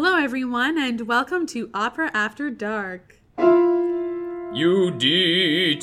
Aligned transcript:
Hello, 0.00 0.14
everyone, 0.16 0.78
and 0.78 1.08
welcome 1.08 1.44
to 1.48 1.70
Opera 1.74 2.12
After 2.14 2.50
Dark. 2.50 3.18
You 3.36 4.92
did. 4.96 5.82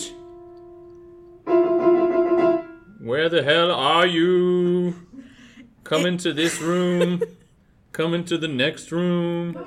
Where 3.01 3.27
the 3.27 3.43
hell 3.43 3.71
are 3.71 4.07
you? 4.07 4.95
Come 5.83 6.05
into 6.05 6.31
this 6.31 6.61
room. 6.61 7.23
Come 7.91 8.13
into 8.13 8.37
the 8.37 8.47
next 8.47 8.89
room. 8.93 9.57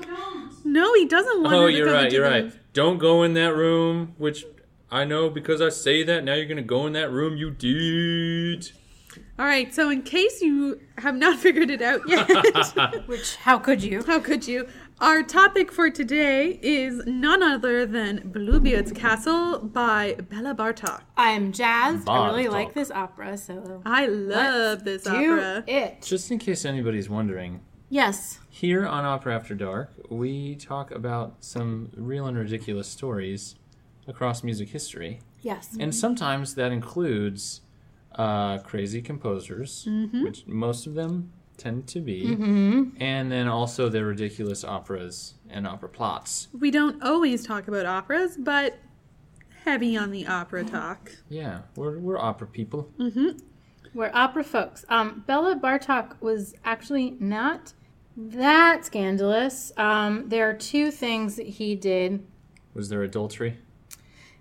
No, 0.64 0.94
he 0.94 1.04
doesn't 1.04 1.42
want 1.42 1.54
Oh, 1.54 1.60
her 1.64 1.70
to 1.70 1.76
you're 1.76 1.84
come 1.88 1.94
right. 1.94 2.04
into 2.04 2.16
You're 2.16 2.24
the- 2.24 2.44
right. 2.44 2.72
Don't 2.72 2.96
go 2.96 3.24
in 3.24 3.34
that 3.34 3.54
room. 3.54 4.14
Which 4.16 4.46
I 4.90 5.04
know 5.04 5.28
because 5.28 5.60
I 5.60 5.68
say 5.68 6.02
that. 6.04 6.24
Now 6.24 6.32
you're 6.32 6.46
gonna 6.46 6.62
go 6.62 6.86
in 6.86 6.94
that 6.94 7.10
room. 7.12 7.36
You 7.36 7.50
did. 7.50 8.72
All 9.38 9.44
right, 9.46 9.72
so 9.74 9.90
in 9.90 10.02
case 10.02 10.40
you 10.42 10.80
have 10.98 11.14
not 11.16 11.38
figured 11.44 11.70
it 11.70 11.82
out 11.82 12.00
yet, 12.08 12.28
Which, 13.08 13.36
how 13.36 13.58
could 13.58 13.82
you? 13.82 14.02
how 14.04 14.20
could 14.20 14.46
you? 14.46 14.68
Our 15.00 15.22
topic 15.22 15.70
for 15.70 15.90
today 15.90 16.58
is 16.60 17.02
none 17.06 17.40
other 17.42 17.86
than 17.86 18.30
Bluebeard's 18.32 18.90
Castle 18.90 19.60
by 19.60 20.14
Béla 20.18 20.56
Bartok. 20.56 21.02
I'm 21.16 21.52
Jazz. 21.52 22.02
I 22.08 22.26
really 22.26 22.48
like 22.48 22.74
this 22.74 22.90
opera, 22.90 23.36
so 23.36 23.80
I 23.86 24.06
love 24.06 24.82
this 24.82 25.04
do 25.04 25.10
opera. 25.38 25.64
it. 25.68 26.02
Just 26.02 26.30
in 26.32 26.38
case 26.40 26.64
anybody's 26.64 27.08
wondering, 27.08 27.60
Yes. 27.90 28.38
Here 28.50 28.86
on 28.86 29.04
Opera 29.04 29.34
After 29.36 29.54
Dark, 29.54 29.92
we 30.10 30.56
talk 30.56 30.90
about 30.90 31.36
some 31.40 31.90
real 31.96 32.26
and 32.26 32.36
ridiculous 32.36 32.86
stories 32.88 33.54
across 34.06 34.42
music 34.42 34.68
history. 34.70 35.20
Yes. 35.40 35.76
And 35.78 35.94
sometimes 35.94 36.54
that 36.56 36.72
includes 36.72 37.60
uh, 38.18 38.58
crazy 38.58 39.00
composers, 39.00 39.88
which 40.22 40.46
most 40.46 40.86
of 40.86 40.94
them 40.94 41.32
tend 41.56 41.86
to 41.88 42.00
be, 42.00 42.24
and 43.00 43.32
then 43.32 43.48
also 43.48 43.88
their 43.88 44.04
ridiculous 44.06 44.64
operas 44.64 45.34
and 45.48 45.66
opera 45.66 45.88
plots. 45.88 46.48
We 46.58 46.70
don't 46.70 47.02
always 47.02 47.46
talk 47.46 47.68
about 47.68 47.86
operas, 47.86 48.36
but 48.38 48.78
heavy 49.64 49.96
on 49.96 50.10
the 50.10 50.26
opera 50.26 50.64
talk. 50.64 51.12
Yeah, 51.28 51.62
we're, 51.76 51.98
we're 51.98 52.18
opera 52.18 52.46
people. 52.46 52.92
We're 53.94 54.10
opera 54.14 54.44
folks. 54.44 54.84
Um, 54.88 55.24
Béla 55.28 55.60
Bartok 55.60 56.20
was 56.20 56.54
actually 56.64 57.16
not 57.18 57.72
that 58.16 58.84
scandalous. 58.84 59.72
Um, 59.76 60.28
there 60.28 60.48
are 60.48 60.54
two 60.54 60.90
things 60.90 61.36
that 61.36 61.46
he 61.46 61.74
did. 61.74 62.24
Was 62.74 62.88
there 62.88 63.02
adultery? 63.02 63.58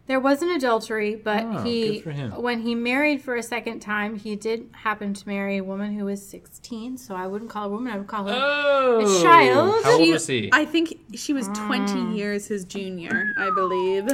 There 0.08 0.20
was 0.22 0.42
an 0.42 0.50
adultery, 0.52 1.16
but 1.16 1.44
Oh, 1.44 1.58
he, 1.64 1.96
good 1.96 2.04
for 2.04 2.12
him. 2.12 2.32
when 2.42 2.62
he 2.62 2.74
married 2.76 3.22
for 3.22 3.36
a 3.36 3.44
second 3.44 3.82
time, 3.82 4.16
he 4.18 4.38
did 4.38 4.70
happen 4.72 5.14
to 5.14 5.28
marry 5.28 5.58
a 5.58 5.64
woman 5.64 5.94
who 5.98 6.06
was 6.06 6.26
16. 6.26 6.98
So 6.98 7.14
I 7.14 7.28
wouldn't 7.28 7.52
call 7.52 7.64
her 7.64 7.68
a 7.70 7.72
woman; 7.72 7.92
I 7.92 7.98
would 7.98 8.08
call 8.08 8.26
her. 8.26 8.34
Oh! 8.34 9.22
child. 9.22 9.84
How 9.84 10.00
old 10.00 10.10
was 10.10 10.26
he? 10.28 10.50
I 10.54 10.64
think 10.64 10.98
she 11.14 11.34
was 11.34 11.50
Mm. 11.50 11.68
20 11.68 12.16
years 12.18 12.48
his 12.48 12.64
junior, 12.64 13.34
I 13.38 13.50
believe. 13.50 14.08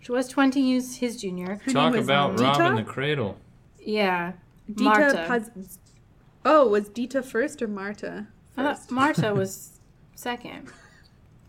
She 0.00 0.10
was 0.12 0.28
20 0.28 0.60
years 0.60 0.96
his 0.96 1.20
junior. 1.20 1.60
Talk 1.68 1.94
about 1.94 2.38
robbing 2.40 2.76
the 2.76 2.82
cradle. 2.84 3.36
Yeah, 3.80 4.32
Dita 4.68 4.82
Marta. 4.82 5.24
Paz- 5.28 5.78
oh, 6.44 6.66
was 6.68 6.88
Dita 6.88 7.22
first 7.22 7.62
or 7.62 7.68
Marta 7.68 8.26
I 8.56 8.62
thought 8.64 8.78
first? 8.78 8.90
Marta 8.90 9.32
was 9.42 9.78
second. 10.16 10.68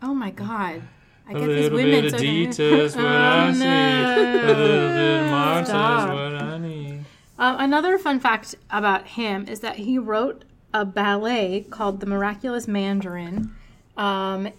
Oh 0.03 0.13
my 0.13 0.29
god. 0.29 0.83
I 1.27 1.33
A 1.33 1.39
these 1.39 1.47
little 1.47 1.77
women 1.77 1.91
bit 2.01 2.05
of 2.05 2.11
so 2.11 2.17
Dita's 2.17 2.95
what 2.95 3.05
I 3.05 3.49
Oh, 3.49 3.53
see. 3.53 3.63
A 3.65 4.47
little 4.47 4.89
bit 4.89 5.21
of 5.23 5.29
Marta's 5.31 5.67
Stop. 5.69 6.09
what 6.09 6.35
I 6.35 6.57
need. 6.57 7.05
Um, 7.39 7.55
another 7.59 7.97
fun 7.97 8.19
fact 8.19 8.55
about 8.69 9.07
him 9.07 9.47
is 9.47 9.59
that 9.59 9.75
he 9.77 9.97
wrote 9.99 10.43
a 10.73 10.85
ballet 10.85 11.65
called 11.69 11.99
The 11.99 12.05
Miraculous 12.05 12.67
Mandarin 12.67 13.53
um, 13.97 14.49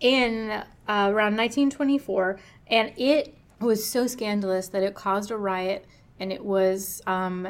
in 0.00 0.50
uh, 0.50 0.64
around 0.88 1.36
1924, 1.36 2.38
and 2.68 2.92
it 2.96 3.34
was 3.60 3.86
so 3.88 4.06
scandalous 4.06 4.68
that 4.68 4.82
it 4.82 4.94
caused 4.94 5.30
a 5.30 5.36
riot 5.36 5.86
and 6.18 6.32
it 6.32 6.44
was 6.44 7.00
um, 7.06 7.48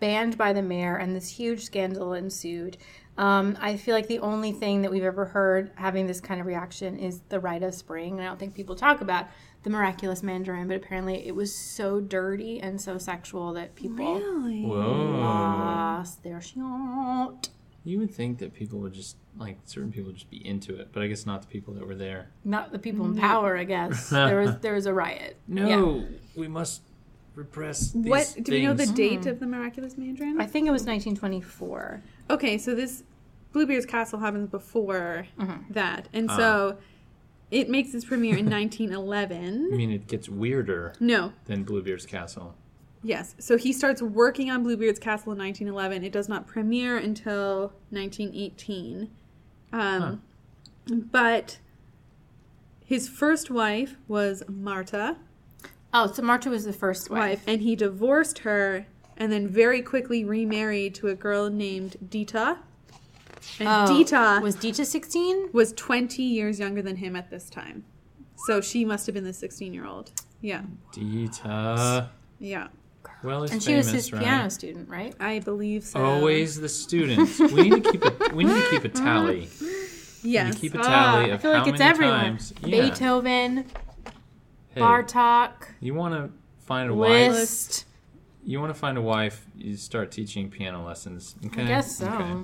banned 0.00 0.36
by 0.36 0.52
the 0.52 0.62
mayor, 0.62 0.96
and 0.96 1.14
this 1.14 1.28
huge 1.30 1.64
scandal 1.64 2.12
ensued. 2.12 2.76
Um, 3.16 3.56
I 3.60 3.76
feel 3.76 3.94
like 3.94 4.08
the 4.08 4.18
only 4.18 4.50
thing 4.52 4.82
that 4.82 4.90
we've 4.90 5.04
ever 5.04 5.24
heard 5.26 5.70
having 5.76 6.06
this 6.06 6.20
kind 6.20 6.40
of 6.40 6.46
reaction 6.46 6.98
is 6.98 7.20
the 7.28 7.38
Rite 7.38 7.62
of 7.62 7.74
Spring. 7.74 8.14
And 8.14 8.22
I 8.22 8.24
don't 8.26 8.38
think 8.38 8.54
people 8.54 8.74
talk 8.74 9.00
about 9.00 9.26
the 9.62 9.70
miraculous 9.70 10.22
Mandarin, 10.22 10.66
but 10.66 10.76
apparently 10.76 11.26
it 11.26 11.34
was 11.34 11.54
so 11.54 12.00
dirty 12.00 12.60
and 12.60 12.80
so 12.80 12.98
sexual 12.98 13.52
that 13.54 13.74
people 13.76 14.16
Really? 14.18 14.62
Whoa. 14.62 14.74
lost 15.20 16.22
their 16.24 16.40
shit. 16.40 16.56
You 17.86 17.98
would 17.98 18.10
think 18.10 18.38
that 18.38 18.52
people 18.54 18.78
would 18.80 18.94
just 18.94 19.16
like 19.38 19.58
certain 19.64 19.92
people 19.92 20.06
would 20.08 20.16
just 20.16 20.30
be 20.30 20.44
into 20.46 20.74
it, 20.78 20.88
but 20.92 21.02
I 21.02 21.06
guess 21.06 21.26
not 21.26 21.42
the 21.42 21.48
people 21.48 21.74
that 21.74 21.86
were 21.86 21.94
there. 21.94 22.30
Not 22.44 22.72
the 22.72 22.78
people 22.78 23.04
in 23.04 23.16
power, 23.16 23.56
I 23.56 23.64
guess. 23.64 24.08
there 24.10 24.40
was 24.40 24.58
there 24.60 24.74
was 24.74 24.86
a 24.86 24.94
riot. 24.94 25.36
No, 25.46 25.66
Yeah. 25.98 26.04
we 26.34 26.48
must 26.48 26.82
repress 27.34 27.90
these 27.92 28.06
What 28.06 28.36
do 28.42 28.52
we 28.52 28.62
know 28.64 28.74
the 28.74 28.86
things. 28.86 28.96
date 28.96 29.26
of 29.26 29.38
the 29.40 29.46
Miraculous 29.46 29.98
Mandarin? 29.98 30.40
I 30.40 30.46
think 30.46 30.66
it 30.66 30.70
was 30.70 30.82
1924. 30.84 32.02
Okay, 32.30 32.58
so 32.58 32.74
this 32.74 33.02
Bluebeard's 33.52 33.86
Castle 33.86 34.18
happens 34.20 34.48
before 34.50 35.26
Mm-hmm. 35.38 35.72
that, 35.72 36.08
and 36.12 36.28
Ah. 36.30 36.36
so 36.36 36.78
it 37.50 37.68
makes 37.70 37.94
its 37.94 38.04
premiere 38.04 38.36
in 38.36 38.46
1911. 38.50 39.70
I 39.72 39.76
mean, 39.76 39.90
it 39.90 40.06
gets 40.08 40.28
weirder 40.28 40.94
No, 41.00 41.32
than 41.46 41.62
Bluebeard's 41.64 42.06
Castle. 42.06 42.54
yes. 43.02 43.34
So 43.38 43.56
he 43.56 43.72
starts 43.72 44.02
working 44.02 44.50
on 44.50 44.62
Bluebeard's 44.64 44.98
Castle 44.98 45.32
in 45.32 45.38
1911. 45.38 46.02
It 46.04 46.12
does 46.12 46.28
not 46.28 46.46
premiere 46.46 46.96
until 46.96 47.72
1918. 47.90 49.10
Um, 49.72 50.22
But 50.86 51.58
his 52.84 53.08
first 53.08 53.50
wife 53.50 53.96
was 54.08 54.42
Marta. 54.48 55.16
Oh, 55.92 56.06
so 56.12 56.22
Marta 56.22 56.50
was 56.50 56.64
the 56.64 56.72
first 56.72 57.08
wife. 57.10 57.18
wife, 57.20 57.44
and 57.46 57.60
he 57.62 57.74
divorced 57.76 58.38
her 58.40 58.86
and 59.16 59.30
then 59.32 59.48
very 59.48 59.82
quickly 59.82 60.24
remarried 60.24 60.94
to 60.96 61.08
a 61.08 61.14
girl 61.14 61.50
named 61.50 61.96
Dita. 62.10 62.58
And 63.60 63.68
Oh, 63.68 63.86
Dita 63.96 64.40
was, 64.42 64.54
was 64.54 64.56
Dita 64.56 64.84
16? 64.84 65.50
Was 65.52 65.72
20 65.74 66.22
years 66.22 66.58
younger 66.58 66.82
than 66.82 66.96
him 66.96 67.14
at 67.16 67.30
this 67.30 67.50
time. 67.50 67.84
So 68.46 68.60
she 68.60 68.84
must 68.84 69.06
have 69.06 69.14
been 69.14 69.24
the 69.24 69.32
16 69.32 69.72
year 69.74 69.86
old. 69.86 70.10
Yeah. 70.40 70.62
Dita. 70.92 72.10
Yeah. 72.38 72.68
Well, 73.22 73.44
it's 73.44 73.52
And 73.52 73.62
she 73.62 73.74
was 73.74 73.90
his 73.90 74.12
right? 74.12 74.22
piano 74.22 74.50
student, 74.50 74.88
right? 74.88 75.14
I 75.20 75.38
believe 75.40 75.84
so. 75.84 76.02
Always 76.02 76.60
the 76.60 76.68
student. 76.68 77.38
we 77.52 77.70
need 77.70 77.84
to 77.84 77.92
keep 77.92 78.04
a 78.04 78.34
we 78.34 78.44
need 78.44 78.62
to 78.62 78.70
keep 78.70 78.84
a 78.84 78.88
tally. 78.88 79.48
We 80.22 80.30
Yes. 80.30 80.54
to 80.54 80.60
keep 80.62 80.74
a 80.74 80.78
Ah, 80.78 80.82
tally 80.82 81.24
I 81.32 81.34
of 81.34 81.42
feel 81.42 81.52
how 81.52 81.58
like 81.58 81.68
it's 81.68 81.78
many 81.78 81.90
everyone. 81.90 82.20
times. 82.20 82.54
Yeah. 82.62 82.80
Beethoven, 82.80 83.66
Hey, 84.74 84.80
Bartok, 84.80 85.52
you 85.80 85.92
want 85.92 86.14
to 86.14 86.30
find 86.66 86.88
a 86.90 86.94
wife? 86.94 87.84
Liszt. 88.44 88.50
You 88.50 88.60
want 88.60 88.72
to 88.74 88.78
find 88.78 88.98
a 88.98 89.02
wife? 89.02 89.46
You 89.56 89.76
start 89.76 90.10
teaching 90.10 90.50
piano 90.50 90.84
lessons. 90.86 91.34
Okay. 91.46 91.62
I 91.62 91.66
guess 91.66 91.96
so. 91.98 92.06
Okay. 92.08 92.42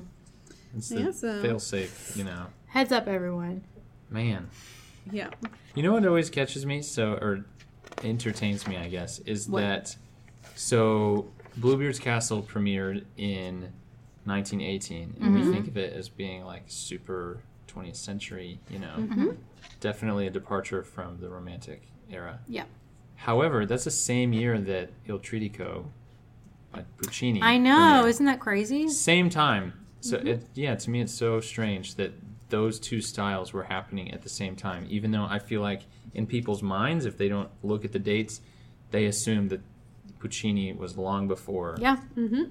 It's 0.77 0.89
the 0.89 1.01
Yeah, 1.01 1.11
so- 1.11 1.43
fail 1.43 1.59
safe, 1.59 2.13
you 2.17 2.25
know. 2.25 2.47
Heads 2.67 2.93
up, 2.93 3.07
everyone. 3.09 3.65
Man, 4.11 4.49
Yeah. 5.11 5.31
you 5.75 5.83
know 5.83 5.93
what 5.93 6.07
always 6.07 6.31
catches 6.31 6.65
me 6.67 6.83
so 6.83 7.15
or 7.15 7.45
entertains 8.05 8.67
me, 8.67 8.77
I 8.77 8.89
guess, 8.89 9.19
is 9.21 9.49
What? 9.49 9.61
that 9.61 9.97
so 10.55 11.31
Bluebeard's 11.57 11.99
Castle 11.99 12.43
premiered 12.43 13.05
in 13.17 13.73
1918, 14.25 15.17
and 15.21 15.35
Mm-hmm. 15.35 15.35
we 15.49 15.53
think 15.53 15.69
of 15.69 15.77
it 15.77 15.93
as 15.93 16.09
being 16.09 16.45
like 16.45 16.65
super 16.67 17.41
20th 17.69 17.97
century, 17.97 18.61
you 18.69 18.79
know, 18.79 18.95
Mm-hmm. 18.99 19.29
definitely 19.81 20.27
a 20.27 20.31
departure 20.31 20.83
from 20.83 21.19
the 21.19 21.29
Romantic 21.29 21.83
era. 22.11 22.41
Yeah. 22.49 22.65
However, 23.25 23.67
that's 23.67 23.85
the 23.85 23.91
same 23.91 24.33
year 24.33 24.59
that 24.59 24.91
Il 25.07 25.19
Trittico 25.19 25.85
by 26.73 26.85
Puccini. 26.99 27.41
I 27.43 27.59
know. 27.59 28.03
premiered. 28.05 28.09
Isn't 28.09 28.27
that 28.27 28.41
crazy? 28.41 28.89
Same 28.89 29.29
time. 29.31 29.73
So 30.01 30.17
Mm-hmm. 30.17 30.27
it 30.29 30.45
yeah, 30.55 30.75
to 30.77 30.91
me 30.91 31.01
it's 31.03 31.13
so 31.13 31.41
strange 31.41 31.97
that 31.97 32.13
those 32.49 32.81
two 32.81 33.01
styles 33.01 33.53
were 33.53 33.65
happening 33.65 34.11
at 34.13 34.23
the 34.23 34.29
same 34.31 34.57
time. 34.57 34.87
Even 34.89 35.11
though 35.11 35.27
I 35.29 35.39
feel 35.39 35.61
like 35.61 35.83
in 36.15 36.27
people's 36.27 36.63
minds, 36.63 37.05
if 37.05 37.17
they 37.19 37.29
don't 37.29 37.51
look 37.63 37.85
at 37.85 37.93
the 37.93 37.99
dates, 37.99 38.41
they 38.91 39.05
assume 39.07 39.49
that 39.49 39.61
Puccini 40.19 40.73
was 40.73 40.97
long 40.97 41.29
before. 41.29 41.77
Yeah. 41.79 41.97
Mm-hmm. 42.17 42.45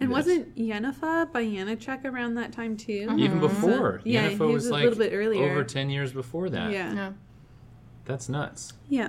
And 0.00 0.10
Yes. 0.10 0.10
wasn't 0.10 0.56
Jenůfa 0.56 1.32
by 1.32 1.44
Janáček 1.44 2.04
around 2.04 2.34
that 2.36 2.52
time 2.52 2.76
too? 2.76 3.06
Mm-hmm. 3.08 3.18
Even 3.18 3.40
before. 3.40 4.00
Yeah, 4.04 4.30
Jenůfa 4.30 4.46
he 4.46 4.52
was, 4.54 4.64
was 4.64 4.66
a 4.68 4.72
like 4.72 4.84
little 4.84 4.98
bit 4.98 5.12
earlier. 5.12 5.50
over 5.50 5.64
ten 5.64 5.90
years 5.90 6.12
before 6.12 6.48
that. 6.50 6.70
Yeah. 6.72 6.92
No. 6.94 7.14
That's 8.06 8.28
nuts. 8.28 8.72
Yeah. 8.88 9.08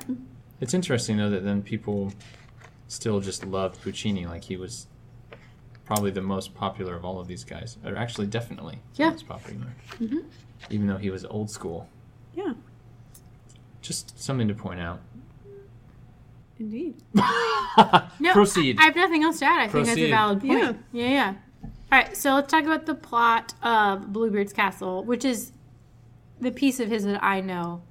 It's 0.62 0.74
interesting 0.74 1.18
though 1.18 1.30
that 1.30 1.44
then 1.44 1.62
people 1.62 2.14
still 2.88 3.20
just 3.20 3.46
loved 3.46 3.82
Puccini 3.82 4.26
like 4.26 4.44
he 4.44 4.58
was 4.58 4.88
probably 5.86 6.12
the 6.12 6.22
most 6.22 6.54
popular 6.54 6.96
of 6.96 7.06
all 7.06 7.20
of 7.20 7.28
these 7.28 7.44
guys. 7.44 7.78
Or 7.86 7.96
actually 7.96 8.28
definitely 8.28 8.80
Yeah. 8.96 9.10
most 9.12 9.28
popular. 9.28 9.68
Mm-hmm. 10.00 10.18
Even 10.70 10.88
though 10.88 10.98
he 10.98 11.10
was 11.10 11.26
old 11.26 11.50
school. 11.50 11.88
Yeah. 12.36 12.54
Just 13.82 14.20
something 14.22 14.48
to 14.48 14.54
point 14.54 14.80
out. 14.80 15.00
Indeed. 16.60 16.96
No, 18.22 18.34
Proceed. 18.34 18.78
I 18.80 18.84
have 18.84 18.96
nothing 18.98 19.24
else 19.24 19.40
to 19.40 19.46
add. 19.46 19.60
I 19.62 19.68
think 19.70 19.86
that's 19.86 19.98
a 19.98 20.10
valid 20.10 20.42
point. 20.42 20.52
Yeah. 20.52 20.74
Yeah. 20.92 21.10
yeah, 21.10 21.34
All 21.64 22.00
right, 22.00 22.18
so 22.18 22.34
let's 22.34 22.52
talk 22.52 22.66
about 22.66 22.86
the 22.86 22.96
plot 22.96 23.54
of 23.64 24.12
Bluebeard's 24.12 24.52
Castle, 24.52 25.06
which 25.06 25.24
is 25.24 25.54
the 26.42 26.52
piece 26.52 26.82
of 26.82 26.90
his 26.90 27.06
that 27.06 27.24
I 27.24 27.40
know 27.40 27.82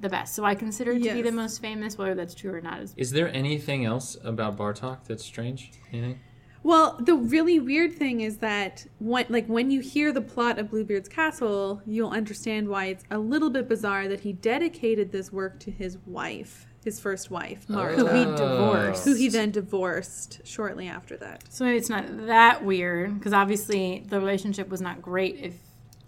the 0.00 0.08
best. 0.08 0.34
So 0.34 0.44
I 0.44 0.54
consider 0.54 0.92
it 0.92 1.02
to 1.02 1.12
be 1.14 1.22
the 1.22 1.32
most 1.32 1.60
famous. 1.60 1.98
Whether 1.98 2.14
that's 2.14 2.34
true 2.34 2.52
or 2.54 2.60
not 2.60 2.80
is 2.80 2.94
Is 2.96 3.10
there 3.10 3.28
anything 3.34 3.84
else 3.84 4.16
about 4.24 4.56
Bartok 4.56 5.04
that's 5.04 5.24
strange? 5.24 5.72
Anything? 5.92 6.20
Well, 6.64 6.98
the 7.00 7.14
really 7.14 7.60
weird 7.60 7.94
thing 7.94 8.20
is 8.20 8.38
that 8.38 8.84
when, 8.98 9.26
like 9.28 9.46
when 9.46 9.70
you 9.70 9.80
hear 9.80 10.12
the 10.12 10.20
plot 10.20 10.58
of 10.58 10.70
Bluebeard's 10.70 11.08
Castle, 11.08 11.80
you'll 11.86 12.10
understand 12.10 12.68
why 12.68 12.86
it's 12.86 13.04
a 13.12 13.18
little 13.18 13.48
bit 13.48 13.68
bizarre 13.68 14.08
that 14.08 14.20
he 14.20 14.32
dedicated 14.32 15.12
this 15.12 15.32
work 15.32 15.60
to 15.60 15.70
his 15.70 15.98
wife, 16.04 16.66
his 16.84 16.98
first 16.98 17.30
wife, 17.30 17.64
oh. 17.70 17.74
Marta, 17.74 17.96
Who 17.96 18.06
he 18.08 18.24
divorced. 18.36 19.04
who 19.04 19.14
he 19.14 19.28
then 19.28 19.52
divorced 19.52 20.40
shortly 20.44 20.88
after 20.88 21.16
that. 21.18 21.44
so 21.48 21.64
maybe 21.64 21.78
it's 21.78 21.88
not 21.88 22.26
that 22.26 22.64
weird 22.64 23.14
because 23.18 23.32
obviously 23.32 24.04
the 24.08 24.18
relationship 24.18 24.68
was 24.68 24.80
not 24.80 25.00
great 25.00 25.36
if 25.40 25.54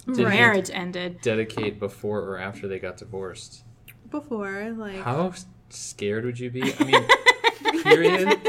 the 0.07 0.15
Did 0.15 0.31
he- 0.33 0.37
marriage 0.37 0.71
ended. 0.73 1.21
Dedicate 1.23 1.79
before 1.79 2.21
or 2.23 2.39
after 2.39 2.67
they 2.67 2.81
got 2.81 2.97
divorced? 2.97 3.63
Before, 4.11 4.71
like, 4.77 5.03
How 5.03 5.33
scared 5.69 6.25
would 6.25 6.39
you 6.39 6.51
be? 6.51 6.63
I 6.79 6.85
mean, 6.85 7.83
period. 7.83 8.43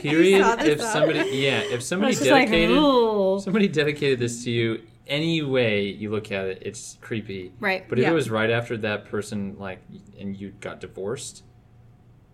Period. 0.00 0.40
If 0.60 0.80
up. 0.80 0.92
somebody, 0.92 1.18
yeah, 1.30 1.60
if 1.60 1.82
somebody 1.82 2.12
It's 2.12 2.20
just 2.20 2.30
like, 2.30 2.48
dedicated, 2.50 3.42
somebody 3.42 3.68
dedicated 3.68 4.18
this 4.18 4.44
to 4.44 4.50
you, 4.50 4.82
any 5.06 5.42
way 5.42 5.84
you 5.86 6.10
look 6.10 6.30
at 6.30 6.46
it, 6.46 6.62
it's 6.64 6.96
creepy. 7.00 7.52
Right. 7.58 7.88
But 7.88 7.98
if 7.98 8.04
Yeah. 8.04 8.12
it 8.12 8.14
was 8.14 8.30
right 8.30 8.50
after 8.50 8.76
that 8.78 9.06
person, 9.06 9.56
like, 9.58 9.80
and 10.18 10.36
you 10.36 10.50
got 10.60 10.80
divorced, 10.80 11.42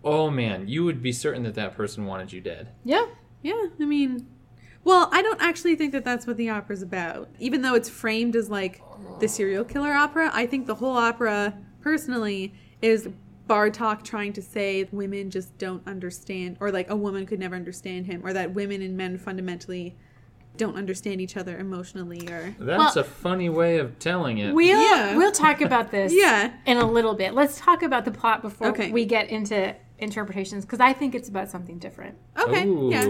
oh 0.03 0.29
man, 0.29 0.67
you 0.67 0.83
would 0.85 1.01
be 1.01 1.11
certain 1.11 1.43
that 1.43 1.55
that 1.55 1.75
person 1.75 2.05
wanted 2.05 2.31
you 2.31 2.41
dead. 2.41 2.69
Yeah. 2.85 3.05
yeah, 3.41 3.65
I 3.79 3.85
mean, 3.85 4.27
well, 4.83 5.09
I 5.11 5.21
don't 5.21 5.41
actually 5.41 5.75
think 5.75 5.91
that 5.93 6.05
that's 6.05 6.27
what 6.27 6.37
the 6.37 6.49
opera's 6.49 6.81
about. 6.83 7.29
Even 7.39 7.61
though 7.63 7.73
it's 7.73 7.89
framed 7.89 8.35
as 8.35 8.49
like 8.49 8.81
the 9.19 9.27
serial 9.27 9.63
killer 9.65 9.91
opera, 9.91 10.29
I 10.33 10.45
think 10.45 10.67
the 10.67 10.75
whole 10.75 10.95
opera, 10.95 11.57
personally, 11.81 12.53
is 12.81 13.09
Bartok 13.49 14.03
trying 14.03 14.33
to 14.33 14.41
say 14.41 14.87
women 14.91 15.29
just 15.29 15.57
don't 15.57 15.85
understand, 15.87 16.57
or 16.59 16.71
like 16.71 16.89
a 16.89 16.95
woman 16.95 17.25
could 17.25 17.39
never 17.39 17.55
understand 17.55 18.05
him, 18.05 18.21
or 18.25 18.33
that 18.33 18.53
women 18.53 18.81
and 18.81 18.97
men 18.97 19.17
fundamentally 19.17 19.95
don't 20.57 20.75
understand 20.75 21.21
each 21.21 21.37
other 21.37 21.57
emotionally, 21.57 22.27
or 22.29 22.55
That's 22.59 22.95
Well- 22.95 23.03
a 23.05 23.07
funny 23.07 23.47
way 23.49 23.77
of 23.77 23.99
telling 23.99 24.39
it. 24.39 24.53
We'll 24.53 24.81
Yeah. 24.81 25.15
we'll 25.15 25.31
talk 25.31 25.61
about 25.61 25.91
this 25.91 26.11
Yeah. 26.15 26.51
in 26.65 26.77
a 26.77 26.85
little 26.89 27.13
bit. 27.13 27.33
Let's 27.33 27.59
talk 27.59 27.83
about 27.83 28.05
the 28.05 28.11
plot 28.11 28.41
before 28.41 28.67
Okay. 28.69 28.91
we 28.91 29.05
get 29.05 29.29
into 29.29 29.75
interpretations 29.99 30.63
because 30.65 30.79
I 30.79 30.93
think 30.93 31.15
it's 31.15 31.27
about 31.29 31.49
something 31.49 31.79
different. 31.79 32.17
okay, 32.39 32.65
Ooh. 32.67 32.89
yeah. 32.91 33.01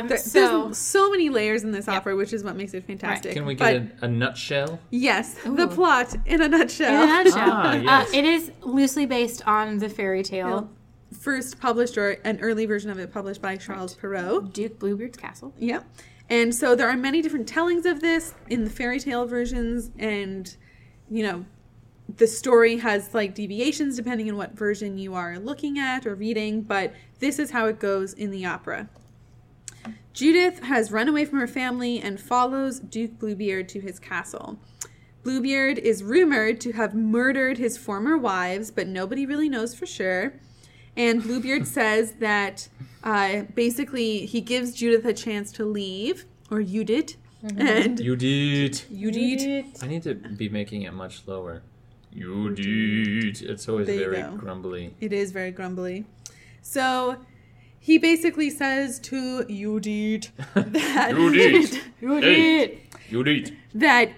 Um, 0.00 0.08
There- 0.08 0.16
so 0.18 0.64
there's 0.66 0.78
so 0.78 1.10
many 1.10 1.28
layers 1.28 1.64
in 1.64 1.72
this 1.72 1.88
opera, 1.88 2.14
which 2.14 2.32
is 2.32 2.44
what 2.44 2.54
makes 2.56 2.72
it 2.74 2.84
fantastic. 2.86 3.32
Can 3.32 3.44
we 3.46 3.54
But 3.56 3.72
get 3.72 4.02
a, 4.02 4.04
a 4.04 4.08
nutshell? 4.08 4.78
yes, 4.90 5.34
the 5.44 5.66
plot 5.68 6.14
in 6.24 6.40
a 6.42 6.48
nutshell. 6.48 7.02
in 7.02 7.08
a 7.08 7.24
nutshell, 7.24 7.50
Ah, 7.52 7.74
yes. 7.74 8.08
uh, 8.08 8.16
it 8.16 8.24
is 8.24 8.52
loosely 8.62 9.06
based 9.06 9.46
on 9.46 9.78
the 9.78 9.88
fairy 9.88 10.22
tale 10.22 10.70
First 11.12 11.60
published, 11.60 11.96
or 11.96 12.10
an 12.24 12.40
early 12.40 12.66
version 12.66 12.90
of 12.90 12.98
it 12.98 13.12
published 13.12 13.40
by 13.40 13.56
Charles 13.56 13.94
Perrault. 13.94 14.52
Duke 14.52 14.78
Bluebeard's 14.80 15.16
Castle. 15.16 15.54
Yep. 15.56 15.84
And 16.28 16.52
so 16.52 16.74
there 16.74 16.88
are 16.88 16.96
many 16.96 17.22
different 17.22 17.46
tellings 17.48 17.86
of 17.86 18.00
this 18.00 18.34
in 18.48 18.64
the 18.64 18.70
fairy 18.70 18.98
tale 18.98 19.24
versions, 19.24 19.90
and 19.98 20.54
you 21.08 21.22
know, 21.22 21.44
the 22.14 22.26
story 22.26 22.78
has 22.78 23.14
like 23.14 23.34
deviations 23.34 23.96
depending 23.96 24.30
on 24.30 24.36
what 24.36 24.52
version 24.52 24.98
you 24.98 25.14
are 25.14 25.38
looking 25.38 25.78
at 25.78 26.06
or 26.06 26.14
reading, 26.14 26.62
but 26.62 26.94
this 27.18 27.38
is 27.38 27.50
how 27.50 27.66
it 27.66 27.78
goes 27.78 28.12
in 28.12 28.30
the 28.30 28.46
opera. 28.46 28.88
Judith 30.12 30.62
has 30.62 30.90
run 30.90 31.08
away 31.08 31.24
from 31.24 31.38
her 31.40 31.46
family 31.46 32.00
and 32.00 32.20
follows 32.20 32.80
Duke 32.80 33.18
Bluebeard 33.18 33.68
to 33.70 33.80
his 33.80 33.98
castle. 33.98 34.58
Bluebeard 35.22 35.78
is 35.78 36.02
rumored 36.02 36.60
to 36.62 36.72
have 36.72 36.94
murdered 36.94 37.58
his 37.58 37.76
former 37.76 38.16
wives, 38.16 38.70
but 38.70 38.86
nobody 38.86 39.26
really 39.26 39.48
knows 39.48 39.74
for 39.74 39.84
sure. 39.84 40.34
And 40.96 41.22
Bluebeard 41.22 41.66
says 41.66 42.12
that 42.20 42.68
uh, 43.02 43.42
basically 43.54 44.24
he 44.24 44.40
gives 44.40 44.72
Judith 44.72 45.04
a 45.04 45.12
chance 45.12 45.52
to 45.52 45.64
leave, 45.64 46.24
or 46.50 46.62
Judith, 46.62 47.16
and 47.42 48.00
You 48.00 48.16
did. 48.16 48.82
You 48.88 49.10
did. 49.10 49.66
I 49.82 49.86
need 49.86 50.02
to 50.04 50.14
be 50.14 50.48
making 50.48 50.82
it 50.82 50.94
much 50.94 51.26
lower. 51.26 51.62
You 52.16 52.54
did. 52.54 53.42
It's 53.42 53.68
always 53.68 53.86
There 53.86 54.10
very 54.10 54.36
grumbly. 54.36 54.94
It 55.00 55.12
is 55.12 55.32
very 55.32 55.50
grumbly. 55.50 56.06
So 56.62 57.18
he 57.78 57.98
basically 57.98 58.48
says 58.48 58.98
to 59.00 59.44
Judith 59.44 60.32
that 60.54 61.10
Judith. 61.10 61.82
You 62.00 62.16
Hey. 62.16 62.20
did. 62.66 62.78
You 63.10 63.22
did. 63.22 63.56
that 63.74 64.10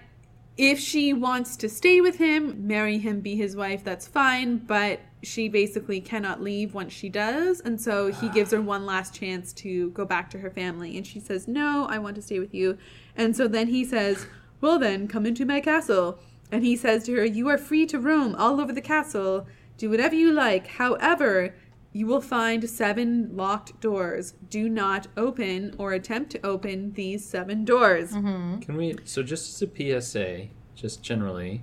if 0.56 0.78
she 0.78 1.12
wants 1.12 1.56
to 1.56 1.68
stay 1.68 2.00
with 2.00 2.16
him, 2.16 2.66
marry 2.66 2.98
him, 2.98 3.20
be 3.20 3.36
his 3.36 3.54
wife, 3.54 3.84
that's 3.84 4.06
fine, 4.08 4.58
but 4.58 5.00
she 5.22 5.48
basically 5.48 6.00
cannot 6.00 6.40
leave 6.40 6.74
once 6.74 6.92
she 6.92 7.08
does. 7.08 7.60
And 7.60 7.80
so 7.80 8.12
he 8.12 8.28
ah. 8.28 8.32
gives 8.32 8.52
her 8.52 8.60
one 8.60 8.86
last 8.86 9.14
chance 9.14 9.52
to 9.54 9.90
go 9.90 10.04
back 10.04 10.30
to 10.30 10.38
her 10.38 10.50
family. 10.50 10.96
And 10.96 11.06
she 11.06 11.18
says, 11.20 11.48
No, 11.48 11.86
I 11.90 11.98
want 11.98 12.14
to 12.16 12.22
stay 12.22 12.38
with 12.38 12.54
you. 12.54 12.78
And 13.16 13.36
so 13.36 13.48
then 13.48 13.68
he 13.68 13.84
says, 13.84 14.26
Well, 14.60 14.78
then, 14.78 15.08
come 15.08 15.26
into 15.26 15.44
my 15.44 15.60
castle. 15.60 16.20
And 16.50 16.64
he 16.64 16.76
says 16.76 17.04
to 17.04 17.14
her, 17.16 17.24
You 17.24 17.48
are 17.48 17.58
free 17.58 17.86
to 17.86 17.98
roam 17.98 18.34
all 18.34 18.60
over 18.60 18.72
the 18.72 18.80
castle. 18.80 19.46
Do 19.76 19.90
whatever 19.90 20.14
you 20.14 20.32
like. 20.32 20.66
However, 20.66 21.54
you 21.92 22.06
will 22.06 22.20
find 22.20 22.68
seven 22.68 23.34
locked 23.34 23.80
doors. 23.80 24.34
Do 24.50 24.68
not 24.68 25.08
open 25.16 25.75
or 25.78 25.92
attempt 25.92 26.30
to 26.32 26.46
open 26.46 26.92
these 26.92 27.25
seven 27.25 27.64
doors. 27.64 28.12
Can 28.61 28.76
we? 28.76 28.96
So 29.04 29.23
just 29.23 29.62
as 29.62 29.68
a 29.68 30.00
PSA, 30.00 30.49
just 30.75 31.02
generally, 31.02 31.62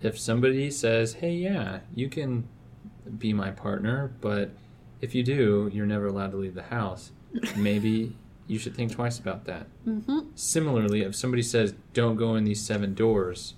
if 0.00 0.18
somebody 0.18 0.70
says, 0.70 1.14
"Hey, 1.14 1.32
yeah, 1.32 1.80
you 1.94 2.08
can 2.08 2.48
be 3.18 3.32
my 3.32 3.50
partner, 3.50 4.12
but 4.20 4.50
if 5.00 5.14
you 5.14 5.22
do, 5.22 5.70
you're 5.72 5.86
never 5.86 6.06
allowed 6.06 6.32
to 6.32 6.36
leave 6.36 6.54
the 6.54 6.62
house," 6.64 7.12
maybe 7.56 8.16
you 8.48 8.58
should 8.58 8.74
think 8.74 8.92
twice 8.92 9.18
about 9.18 9.44
that. 9.44 9.66
Mm-hmm. 9.86 10.20
Similarly, 10.34 11.02
if 11.02 11.14
somebody 11.14 11.42
says, 11.42 11.74
"Don't 11.94 12.16
go 12.16 12.34
in 12.34 12.44
these 12.44 12.60
seven 12.60 12.94
doors," 12.94 13.54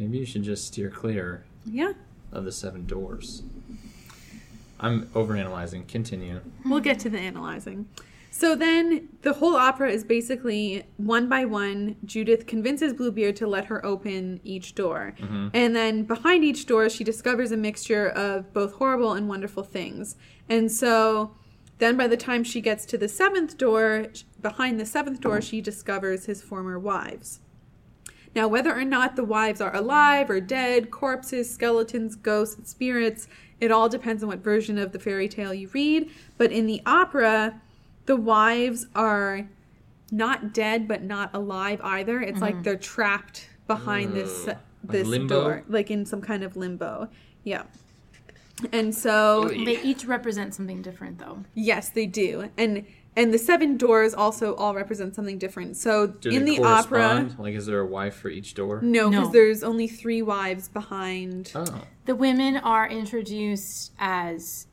maybe 0.00 0.18
you 0.18 0.24
should 0.26 0.42
just 0.42 0.66
steer 0.66 0.90
clear 0.90 1.44
Yeah. 1.64 1.92
of 2.32 2.44
the 2.44 2.52
seven 2.52 2.86
doors. 2.86 3.42
I'm 4.80 5.06
overanalyzing. 5.08 5.86
Continue. 5.86 6.40
We'll 6.64 6.80
get 6.80 6.98
to 7.00 7.10
the 7.10 7.18
analyzing. 7.18 7.86
So 8.30 8.54
then 8.56 9.08
the 9.22 9.34
whole 9.34 9.56
opera 9.56 9.90
is 9.90 10.04
basically 10.04 10.84
one 10.96 11.28
by 11.28 11.44
one, 11.44 11.96
Judith 12.04 12.46
convinces 12.46 12.94
Bluebeard 12.94 13.36
to 13.36 13.46
let 13.46 13.66
her 13.66 13.84
open 13.84 14.40
each 14.42 14.74
door. 14.74 15.14
Mm-hmm. 15.20 15.48
And 15.52 15.76
then 15.76 16.04
behind 16.04 16.44
each 16.44 16.64
door, 16.64 16.88
she 16.88 17.04
discovers 17.04 17.52
a 17.52 17.56
mixture 17.58 18.08
of 18.08 18.52
both 18.54 18.74
horrible 18.74 19.12
and 19.12 19.28
wonderful 19.28 19.64
things. 19.64 20.16
And 20.48 20.72
so 20.72 21.34
then 21.78 21.96
by 21.98 22.06
the 22.06 22.16
time 22.16 22.42
she 22.44 22.60
gets 22.62 22.86
to 22.86 22.96
the 22.96 23.08
seventh 23.08 23.58
door, 23.58 24.06
behind 24.40 24.80
the 24.80 24.86
seventh 24.86 25.20
door, 25.20 25.42
she 25.42 25.60
discovers 25.60 26.24
his 26.26 26.40
former 26.40 26.78
wives. 26.78 27.40
Now, 28.34 28.46
whether 28.46 28.72
or 28.72 28.84
not 28.84 29.16
the 29.16 29.24
wives 29.24 29.60
are 29.60 29.74
alive 29.74 30.30
or 30.30 30.40
dead, 30.40 30.90
corpses, 30.90 31.52
skeletons, 31.52 32.14
ghosts, 32.14 32.70
spirits, 32.70 33.26
it 33.60 33.70
all 33.70 33.88
depends 33.88 34.22
on 34.22 34.28
what 34.28 34.38
version 34.38 34.78
of 34.78 34.92
the 34.92 34.98
fairy 34.98 35.28
tale 35.28 35.52
you 35.52 35.68
read. 35.68 36.10
But 36.38 36.52
in 36.52 36.66
the 36.66 36.80
opera, 36.86 37.60
the 38.06 38.16
wives 38.16 38.86
are 38.94 39.48
not 40.10 40.52
dead 40.52 40.88
but 40.88 41.02
not 41.02 41.30
alive 41.34 41.80
either. 41.82 42.20
It's 42.20 42.40
like 42.40 42.54
mm-hmm. 42.54 42.62
they're 42.62 42.76
trapped 42.76 43.48
behind 43.66 44.14
this 44.14 44.48
Ugh. 44.48 44.56
this 44.82 45.06
limbo? 45.06 45.42
door, 45.42 45.64
like 45.68 45.90
in 45.90 46.04
some 46.06 46.20
kind 46.20 46.42
of 46.42 46.56
limbo. 46.56 47.08
Yeah. 47.44 47.64
And 48.72 48.94
so 48.94 49.48
They 49.48 49.80
each 49.82 50.04
represent 50.04 50.54
something 50.54 50.82
different, 50.82 51.18
though. 51.18 51.44
yes, 51.54 51.88
they 51.88 52.06
do. 52.06 52.50
And 52.58 52.84
and 53.16 53.34
the 53.34 53.38
seven 53.38 53.76
doors 53.76 54.14
also 54.14 54.54
all 54.54 54.74
represent 54.74 55.14
something 55.14 55.36
different. 55.38 55.76
So 55.76 56.06
Do 56.06 56.30
in 56.30 56.44
they 56.44 56.56
the 56.58 56.64
opera. 56.64 57.28
Like, 57.38 57.54
is 57.54 57.66
there 57.66 57.80
a 57.80 57.86
wife 57.86 58.14
for 58.14 58.28
each 58.28 58.54
door? 58.54 58.80
no, 58.82 59.10
because 59.10 59.26
No. 59.26 59.32
there's 59.32 59.62
only 59.64 59.88
three 59.88 60.22
wives 60.22 60.68
behind 60.68 61.52
Oh, 61.54 61.64
The 62.06 62.14
women 62.14 62.56
are 62.56 62.88
introduced 62.88 63.92
as 63.98 64.66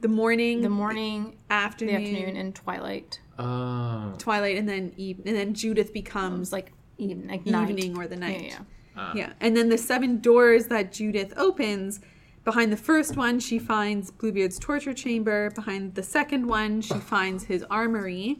the 0.00 0.08
morning, 0.08 0.62
the 0.62 0.68
morning, 0.68 1.36
the 1.48 1.54
afternoon, 1.54 1.94
afternoon, 1.96 2.36
and 2.36 2.54
twilight. 2.54 3.20
oh, 3.38 4.14
twilight, 4.18 4.56
and 4.58 4.68
then 4.68 4.92
eve- 4.96 5.20
and 5.24 5.36
then 5.36 5.54
Judith 5.54 5.88
Comes 5.88 5.92
becomes 5.92 6.52
like 6.52 6.72
even 6.98 7.28
like 7.28 7.46
night. 7.46 7.70
evening 7.70 7.96
or 7.96 8.06
the 8.08 8.16
night. 8.16 8.40
Yeah, 8.42 8.48
yeah. 8.48 8.58
Ah. 8.96 9.12
Yeah, 9.14 9.32
and 9.40 9.56
then 9.56 9.68
the 9.68 9.78
seven 9.78 10.20
doors 10.20 10.66
that 10.66 10.92
Judith 10.92 11.32
opens. 11.36 12.00
Behind 12.44 12.72
the 12.72 12.76
first 12.76 13.16
one, 13.16 13.38
she 13.38 13.58
finds 13.58 14.10
Bluebeard's 14.10 14.58
torture 14.58 14.92
chamber. 14.92 15.50
Behind 15.50 15.94
the 15.94 16.02
second 16.02 16.46
one, 16.46 16.80
she 16.80 16.94
finds 16.94 17.44
his 17.44 17.64
armory. 17.70 18.38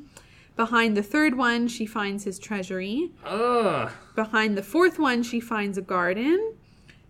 Behind 0.57 0.97
the 0.97 1.03
third 1.03 1.37
one, 1.37 1.69
she 1.69 1.87
finds 1.87 2.25
his 2.25 2.39
treasury. 2.39 3.11
Ugh. 3.25 3.91
Behind 4.15 4.59
the 4.59 4.63
fourth 4.63 4.99
one, 4.99 5.23
she 5.23 5.41
finds 5.41 5.79
a 5.79 5.83
garden. 5.83 6.55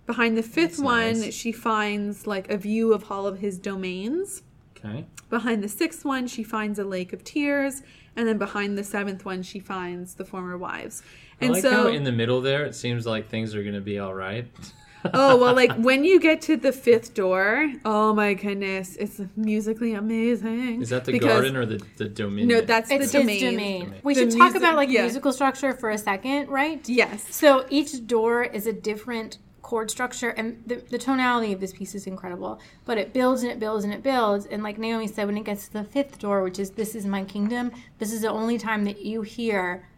Behind 0.07 0.37
the 0.37 0.43
fifth 0.43 0.77
That's 0.77 0.81
one, 0.81 1.21
nice. 1.21 1.35
she 1.35 1.51
finds 1.51 2.27
like 2.27 2.51
a 2.51 2.57
view 2.57 2.93
of 2.93 3.11
all 3.11 3.27
of 3.27 3.39
his 3.39 3.59
domains. 3.59 4.43
Okay. 4.77 5.07
Behind 5.31 5.63
the 5.63 5.69
sixth 5.69 6.05
one, 6.05 6.27
she 6.27 6.43
finds 6.43 6.79
a 6.79 6.85
lake 6.85 7.13
of 7.13 7.25
tears, 7.25 7.83
and 8.17 8.29
then 8.29 8.37
behind 8.37 8.77
the 8.77 8.85
seventh 8.85 9.25
one, 9.25 9.43
she 9.43 9.61
finds 9.61 10.15
the 10.15 10.25
former 10.25 10.59
wives. 10.59 11.03
I 11.41 11.47
And 11.47 11.55
like 11.55 11.63
so, 11.63 11.71
how 11.71 11.87
in 11.87 12.05
the 12.05 12.13
middle 12.13 12.41
there, 12.41 12.65
it 12.65 12.75
seems 12.75 13.07
like 13.07 13.29
things 13.29 13.55
are 13.55 13.63
going 13.63 13.75
to 13.75 13.81
be 13.81 13.99
all 13.99 14.13
right. 14.15 14.47
oh 15.15 15.37
well, 15.37 15.55
like 15.55 15.73
when 15.77 16.05
you 16.05 16.21
get 16.21 16.41
to 16.43 16.57
the 16.57 16.73
fifth 16.73 17.15
door, 17.15 17.73
oh 17.85 18.15
my 18.15 18.35
goodness, 18.35 18.97
it's 18.97 19.21
musically 19.37 19.95
amazing. 19.95 20.83
Is 20.83 20.91
that 20.91 21.05
the 21.05 21.13
Because- 21.13 21.29
garden 21.29 21.57
or 21.57 21.67
the, 21.67 21.83
the 21.97 22.07
domain? 22.09 22.49
No, 22.49 22.61
that's 22.61 22.91
It's 22.91 23.13
the 23.13 23.19
domain. 23.21 23.41
domain. 23.41 23.85
Domain. 23.85 24.01
We 24.03 24.15
The 24.15 24.21
should 24.21 24.31
talk 24.31 24.39
music- 24.41 24.57
about 24.63 24.77
like 24.77 24.89
yeah. 24.91 25.03
musical 25.03 25.33
structure 25.33 25.73
for 25.75 25.91
a 25.91 25.99
second, 25.99 26.49
right? 26.49 26.87
Yes. 26.89 27.27
So 27.35 27.67
each 27.71 28.07
door 28.07 28.43
is 28.45 28.67
a 28.67 28.73
different 28.73 29.39
chord 29.63 29.91
structure, 29.91 30.31
and 30.31 30.63
the, 30.67 30.77
the 30.91 30.99
tonality 30.99 31.53
of 31.53 31.61
this 31.61 31.73
piece 31.73 31.95
is 31.95 32.07
incredible. 32.07 32.61
But 32.85 32.99
it 32.99 33.13
builds 33.13 33.43
and 33.43 33.51
it 33.51 33.59
builds 33.59 33.85
and 33.85 33.95
it 33.95 34.03
builds. 34.03 34.45
And 34.47 34.63
like 34.63 34.77
Naomi 34.79 35.07
said, 35.07 35.27
when 35.27 35.37
it 35.39 35.45
gets 35.45 35.69
to 35.69 35.73
the 35.75 35.85
fifth 35.85 36.19
door, 36.19 36.43
which 36.43 36.59
is 36.59 36.71
"This 36.71 36.95
is 36.95 37.07
my 37.07 37.25
kingdom," 37.25 37.73
this 37.99 38.13
is 38.13 38.21
the 38.23 38.29
only 38.31 38.59
time 38.59 38.85
that 38.85 39.03
you 39.03 39.23
hear 39.23 39.89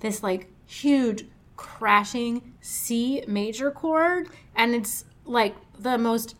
this 0.00 0.22
like 0.22 0.48
huge 0.66 1.24
crashing 1.56 2.54
C 2.60 3.22
major 3.26 3.70
chord, 3.70 4.28
and 4.56 4.74
it's 4.74 5.04
like 5.24 5.54
the 5.78 5.98
most 5.98 6.36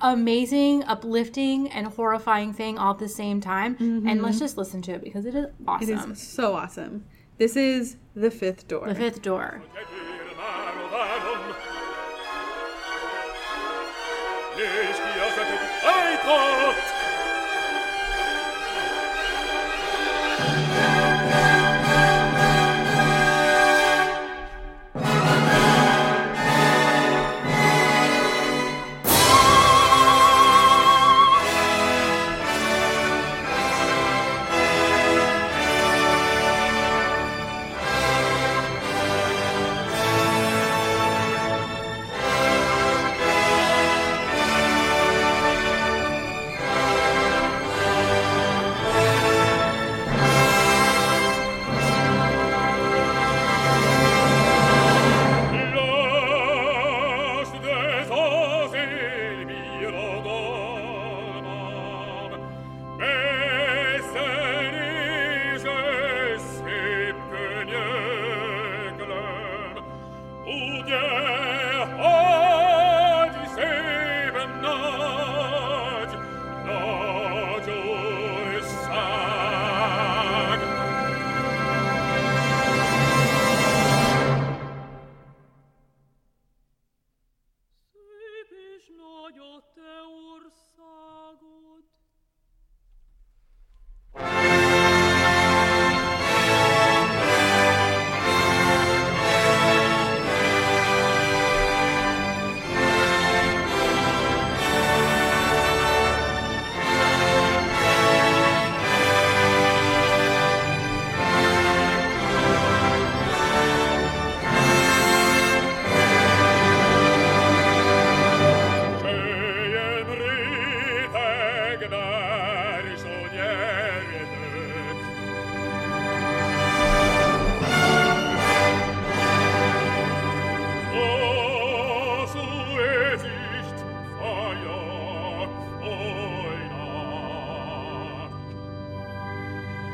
amazing, 0.00 0.82
uplifting, 0.84 1.68
and 1.68 1.86
horrifying 1.86 2.52
thing 2.52 2.78
all 2.78 2.92
at 2.92 2.98
the 2.98 3.08
same 3.08 3.40
time. 3.40 3.76
And 3.78 4.02
mm-hmm. 4.04 4.24
let's 4.24 4.38
just 4.38 4.56
listen 4.56 4.80
to 4.82 4.92
it 4.92 5.02
because 5.02 5.26
it 5.26 5.34
is 5.34 5.44
It 5.44 5.52
awesome. 5.66 6.12
is 6.12 6.22
so 6.22 6.54
awesome. 6.54 7.04
This 7.38 7.56
is 7.56 7.96
the 8.14 8.30
fifth 8.30 8.68
door. 8.68 8.86
the 8.88 8.94
fifth 8.94 9.22
door. 9.22 9.62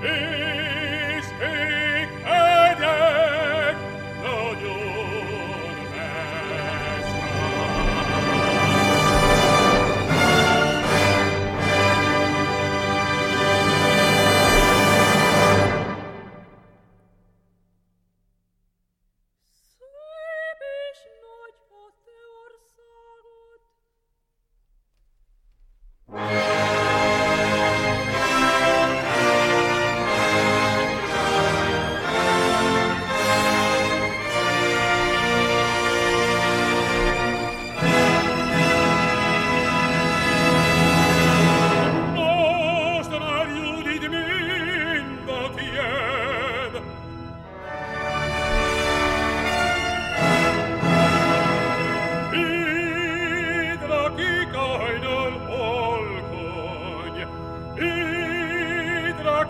És 0.02 0.35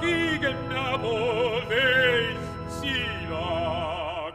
dagegen 0.00 0.71
erwolle 0.71 2.31
ich 2.31 2.73
sie 2.81 3.07
lag. 3.31 4.35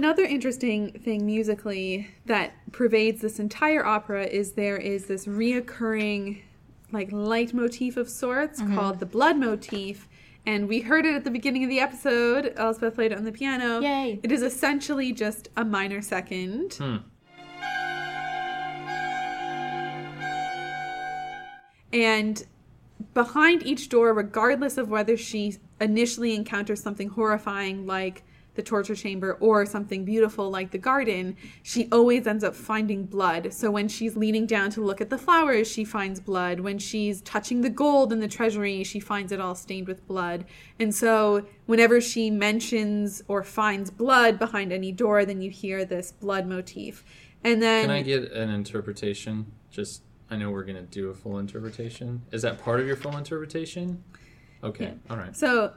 Another 0.00 0.24
interesting 0.24 0.92
thing 0.92 1.26
musically 1.26 2.08
that 2.24 2.54
pervades 2.72 3.20
this 3.20 3.38
entire 3.38 3.84
opera 3.84 4.24
is 4.24 4.52
there 4.52 4.78
is 4.78 5.04
this 5.04 5.26
reoccurring 5.26 6.40
like 6.90 7.12
leitmotif 7.12 7.98
of 7.98 8.08
sorts 8.08 8.62
called 8.74 8.98
the 8.98 9.04
blood 9.04 9.36
motif 9.36 10.08
and 10.46 10.66
we 10.66 10.80
heard 10.80 11.04
it 11.04 11.14
at 11.14 11.24
the 11.24 11.30
beginning 11.30 11.64
of 11.64 11.68
the 11.68 11.80
episode. 11.80 12.54
Elspeth 12.56 12.94
played 12.94 13.12
it 13.12 13.18
on 13.18 13.24
the 13.24 13.30
piano. 13.30 13.78
Yay. 13.80 14.18
It 14.22 14.32
is 14.32 14.40
essentially 14.40 15.12
just 15.12 15.50
a 15.54 15.66
minor 15.66 16.00
second. 16.00 16.72
Hmm. 16.72 16.96
And 21.92 22.42
behind 23.12 23.66
each 23.66 23.90
door, 23.90 24.14
regardless 24.14 24.78
of 24.78 24.88
whether 24.88 25.18
she 25.18 25.58
initially 25.78 26.34
encounters 26.34 26.82
something 26.82 27.10
horrifying 27.10 27.86
like 27.86 28.24
the 28.60 28.66
torture 28.66 28.94
chamber 28.94 29.38
or 29.40 29.64
something 29.64 30.04
beautiful 30.04 30.50
like 30.50 30.70
the 30.70 30.78
garden, 30.78 31.34
she 31.62 31.88
always 31.90 32.26
ends 32.26 32.44
up 32.44 32.54
finding 32.54 33.04
blood. 33.04 33.54
So 33.54 33.70
when 33.70 33.88
she's 33.88 34.16
leaning 34.16 34.44
down 34.44 34.70
to 34.72 34.82
look 34.82 35.00
at 35.00 35.08
the 35.08 35.16
flowers, 35.16 35.66
she 35.66 35.82
finds 35.82 36.20
blood. 36.20 36.60
When 36.60 36.78
she's 36.78 37.22
touching 37.22 37.62
the 37.62 37.70
gold 37.70 38.12
in 38.12 38.20
the 38.20 38.28
treasury, 38.28 38.84
she 38.84 39.00
finds 39.00 39.32
it 39.32 39.40
all 39.40 39.54
stained 39.54 39.88
with 39.88 40.06
blood. 40.06 40.44
And 40.78 40.94
so 40.94 41.46
whenever 41.64 42.02
she 42.02 42.30
mentions 42.30 43.22
or 43.28 43.42
finds 43.42 43.90
blood 43.90 44.38
behind 44.38 44.74
any 44.74 44.92
door, 44.92 45.24
then 45.24 45.40
you 45.40 45.50
hear 45.50 45.86
this 45.86 46.12
blood 46.12 46.46
motif. 46.46 47.02
And 47.42 47.62
then 47.62 47.86
Can 47.86 47.90
I 47.90 48.02
get 48.02 48.30
an 48.32 48.50
interpretation? 48.50 49.46
Just, 49.70 50.02
I 50.28 50.36
know 50.36 50.50
we're 50.50 50.64
going 50.64 50.76
to 50.76 50.82
do 50.82 51.08
a 51.08 51.14
full 51.14 51.38
interpretation. 51.38 52.20
Is 52.30 52.42
that 52.42 52.58
part 52.58 52.78
of 52.80 52.86
your 52.86 52.96
full 52.96 53.16
interpretation? 53.16 54.04
Okay, 54.62 54.92
all 55.08 55.16
right. 55.16 55.34
So, 55.34 55.72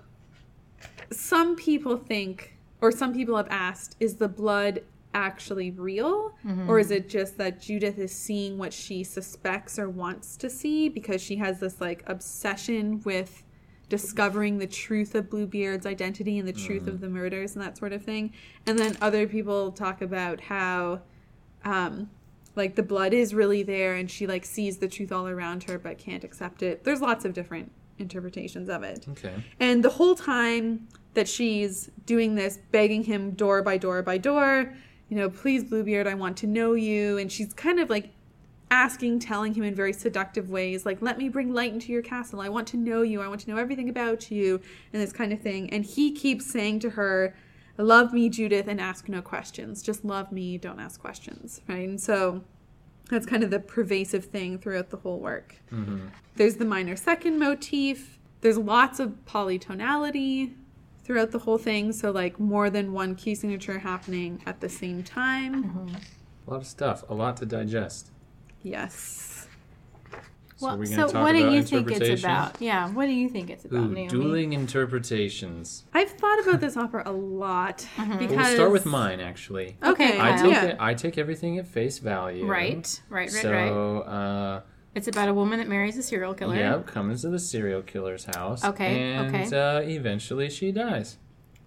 some 1.12 1.56
people 1.56 1.98
think, 1.98 2.58
or 2.84 2.92
some 2.92 3.14
people 3.14 3.36
have 3.38 3.48
asked, 3.50 3.96
is 4.00 4.16
the 4.18 4.28
blood 4.28 4.84
actually 5.14 5.72
real? 5.72 6.34
Or 6.68 6.80
is 6.80 6.92
it 6.92 7.08
just 7.08 7.38
that 7.38 7.62
Judith 7.62 7.98
is 7.98 8.12
seeing 8.12 8.58
what 8.58 8.74
she 8.74 9.04
suspects 9.04 9.80
or 9.80 9.90
wants 9.90 10.36
to 10.38 10.50
see 10.50 10.90
because 10.90 11.22
she 11.22 11.36
has 11.38 11.60
this 11.60 11.80
like 11.80 12.04
obsession 12.08 13.00
with 13.06 13.44
discovering 13.90 14.58
the 14.58 14.68
truth 14.68 15.14
of 15.16 15.30
Bluebeard's 15.30 15.86
identity 15.86 16.40
and 16.40 16.48
the 16.48 16.54
truth 16.54 16.88
of 16.88 17.00
the 17.00 17.10
murders 17.10 17.56
and 17.56 17.64
that 17.64 17.78
sort 17.78 17.94
of 17.94 18.04
thing? 18.04 18.34
And 18.66 18.78
then 18.78 18.98
other 19.02 19.28
people 19.28 19.72
talk 19.72 20.02
about 20.02 20.42
how. 20.42 21.02
Um, 21.64 22.10
like 22.56 22.76
the 22.76 22.84
blood 22.84 23.14
is 23.16 23.34
really 23.34 23.64
there 23.64 23.96
and 23.96 24.12
she 24.12 24.28
like 24.28 24.46
sees 24.46 24.78
the 24.78 24.88
truth 24.88 25.12
all 25.12 25.28
around 25.28 25.64
her 25.64 25.80
but 25.80 25.98
can't 25.98 26.24
accept 26.24 26.62
it 26.62 26.84
there's 26.84 27.02
lots 27.02 27.26
of 27.26 27.34
different 27.34 27.72
interpretations 27.98 28.70
of 28.70 28.84
it 28.84 29.08
Okay. 29.10 29.34
and 29.60 29.84
the 29.84 29.90
whole 29.90 30.14
time 30.14 30.88
that 31.14 31.28
she's 31.28 31.90
doing 32.06 32.36
this, 32.36 32.60
begging 32.72 33.04
him 33.04 33.32
door 33.32 33.62
by 33.62 33.78
door 33.78 34.02
by 34.02 34.18
door, 34.18 34.74
you 35.10 35.18
know, 35.18 35.30
please, 35.30 35.64
Bluebeard, 35.64 36.08
I 36.08 36.16
want 36.16 36.38
to 36.38 36.48
know 36.48 36.74
you. 36.74 37.20
And 37.20 37.32
she's 37.32 37.54
kind 37.54 37.80
of 37.80 37.90
like 37.90 38.10
asking, 38.72 39.20
telling 39.20 39.54
him 39.54 39.64
in 39.64 39.76
very 39.76 39.94
seductive 39.94 40.50
ways, 40.50 40.86
like, 40.88 41.04
let 41.04 41.20
me 41.20 41.30
bring 41.30 41.54
light 41.54 41.72
into 41.72 41.92
your 41.92 42.02
castle. 42.02 42.42
I 42.42 42.50
want 42.50 42.68
to 42.70 42.78
know 42.78 43.04
you. 43.04 43.22
I 43.22 43.28
want 43.28 43.42
to 43.42 43.52
know 43.52 43.58
everything 43.58 43.90
about 43.90 44.32
you, 44.32 44.60
and 44.92 45.02
this 45.02 45.14
kind 45.14 45.32
of 45.32 45.40
thing. 45.40 45.70
And 45.70 45.86
he 45.86 46.12
keeps 46.12 46.50
saying 46.50 46.80
to 46.80 46.90
her, 46.92 47.36
Love 47.78 48.14
me, 48.14 48.30
Judith, 48.30 48.68
and 48.68 48.82
ask 48.82 49.10
no 49.10 49.22
questions. 49.22 49.82
Just 49.82 50.06
love 50.06 50.32
me, 50.32 50.58
don't 50.58 50.80
ask 50.80 51.00
questions. 51.00 51.62
Right. 51.68 51.88
And 51.88 52.00
so 52.02 52.44
that's 53.10 53.26
kind 53.26 53.44
of 53.44 53.52
the 53.52 53.60
pervasive 53.60 54.26
thing 54.26 54.60
throughout 54.60 54.90
the 54.90 54.98
whole 54.98 55.20
work. 55.20 55.56
Mm-hmm. 55.72 56.08
There's 56.36 56.56
the 56.56 56.66
minor 56.66 56.96
second 56.96 57.40
motif. 57.40 58.20
There's 58.42 58.58
lots 58.58 59.00
of 59.00 59.26
polytonality 59.26 60.54
throughout 61.04 61.32
the 61.32 61.40
whole 61.40 61.58
thing. 61.58 61.92
So, 61.92 62.12
like, 62.12 62.40
more 62.40 62.70
than 62.70 62.94
one 62.94 63.16
key 63.16 63.36
signature 63.36 63.80
happening 63.80 64.42
at 64.46 64.62
the 64.62 64.70
same 64.70 65.04
time. 65.04 65.96
A 66.48 66.52
lot 66.52 66.62
of 66.62 66.68
stuff, 66.68 67.04
a 67.10 67.14
lot 67.14 67.38
to 67.38 67.46
digest. 67.46 68.12
Yes. 68.62 69.48
So 70.56 70.68
Well, 70.68 70.78
we're 70.78 70.86
so, 70.86 70.96
going 70.96 71.08
to 71.08 71.14
talk 71.14 71.24
what 71.24 71.32
do 71.34 71.52
you 71.52 71.64
think 71.64 71.92
it's 71.92 72.24
about? 72.24 72.62
Yeah, 72.62 72.90
what 72.92 73.08
do 73.08 73.12
you 73.12 73.28
think 73.28 73.50
it's 73.50 73.66
about, 73.66 73.90
Ooh, 73.90 73.94
Naomi? 73.94 74.08
dueling 74.08 74.54
interpretations. 74.54 75.84
I've 75.94 76.12
thought 76.12 76.40
about 76.40 76.62
this 76.62 76.78
opera 76.78 77.04
a 77.06 77.12
lot 77.12 77.86
because. 78.20 78.38
We'll 78.38 78.56
start 78.56 78.72
with 78.72 78.86
mine, 78.86 79.20
actually. 79.20 79.76
Okay. 79.84 80.20
I 80.20 80.32
Kyle. 80.32 80.44
take 80.44 80.52
yeah. 80.52 80.64
it, 80.66 80.78
I 80.80 80.94
take 80.94 81.18
everything 81.18 81.58
at 81.58 81.68
face 81.68 82.00
value. 82.00 82.46
Right, 82.46 83.02
right, 83.10 83.22
right, 83.24 83.30
so, 83.30 83.52
right. 83.52 83.68
uh, 83.70 84.62
It's 84.96 85.08
about 85.08 85.28
a 85.28 85.34
woman 85.34 85.60
that 85.60 85.68
marries 85.68 85.98
a 85.98 86.04
serial 86.04 86.34
killer. 86.34 86.56
yep, 86.56 86.86
comes 86.86 87.22
to 87.22 87.30
the 87.30 87.40
serial 87.40 87.82
killer's 87.82 88.26
house. 88.26 88.64
Okay, 88.64 89.12
and 89.14 89.36
okay. 89.36 89.58
Uh, 89.58 89.80
eventually 89.82 90.50
she 90.50 90.72
dies. 90.72 91.18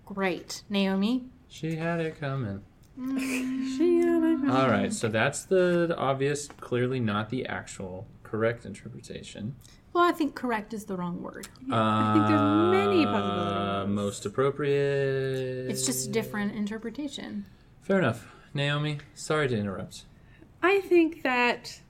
Great. 0.05 0.63
Naomi? 0.71 1.25
She 1.49 1.75
had 1.77 2.01
it 2.01 2.21
coming. 2.21 2.63
She- 2.97 3.99
had 3.99 4.23
it 4.23 4.37
coming. 4.37 4.51
All 4.51 4.69
right, 4.69 4.93
so 4.93 5.09
that's 5.09 5.45
the 5.45 5.95
obvious, 5.99 6.47
clearly 6.61 7.01
not 7.01 7.31
the 7.31 7.47
actual 7.47 8.07
correct 8.23 8.65
interpretation. 8.65 9.57
Well, 9.93 10.05
I 10.05 10.13
think 10.13 10.35
correct 10.35 10.73
is 10.75 10.85
the 10.85 10.97
wrong 10.97 11.23
word. 11.23 11.49
I 11.73 12.13
think 12.15 12.27
there's 12.29 12.87
many 12.87 13.05
Uh, 13.07 13.13
possibilities. 13.13 13.95
most 13.95 14.27
appropriate. 14.27 15.71
It's 15.71 15.85
just 15.87 16.09
a 16.09 16.13
different 16.13 16.55
interpretation. 16.55 17.47
Fair 17.83 17.99
enough. 17.99 18.29
Naomi, 18.55 18.99
sorry 19.15 19.49
to 19.49 19.57
interrupt. 19.57 20.05
I 20.63 20.81
think 20.81 21.23
that. 21.23 21.81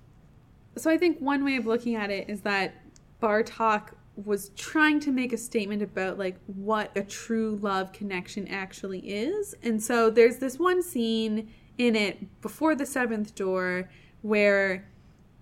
So 0.78 0.90
I 0.90 0.98
think 0.98 1.18
one 1.18 1.44
way 1.44 1.56
of 1.56 1.66
looking 1.66 1.94
at 1.94 2.10
it 2.10 2.28
is 2.28 2.42
that 2.42 2.74
Bartok 3.22 3.94
was 4.16 4.50
trying 4.50 4.98
to 5.00 5.12
make 5.12 5.32
a 5.32 5.36
statement 5.36 5.82
about 5.82 6.18
like 6.18 6.36
what 6.46 6.90
a 6.96 7.02
true 7.02 7.58
love 7.60 7.92
connection 7.92 8.48
actually 8.48 9.00
is. 9.00 9.54
And 9.62 9.82
so 9.82 10.10
there's 10.10 10.38
this 10.38 10.58
one 10.58 10.82
scene 10.82 11.52
in 11.78 11.94
it 11.94 12.40
before 12.40 12.74
the 12.74 12.86
seventh 12.86 13.34
door 13.34 13.90
where 14.22 14.88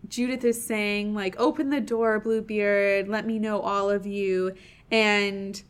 Judith 0.08 0.44
is 0.44 0.64
saying 0.64 1.14
like 1.14 1.38
open 1.38 1.70
the 1.70 1.80
door 1.80 2.18
Bluebeard, 2.20 3.08
let 3.08 3.26
me 3.26 3.38
know 3.38 3.60
all 3.60 3.90
of 3.90 4.06
you. 4.06 4.54
And 4.90 5.62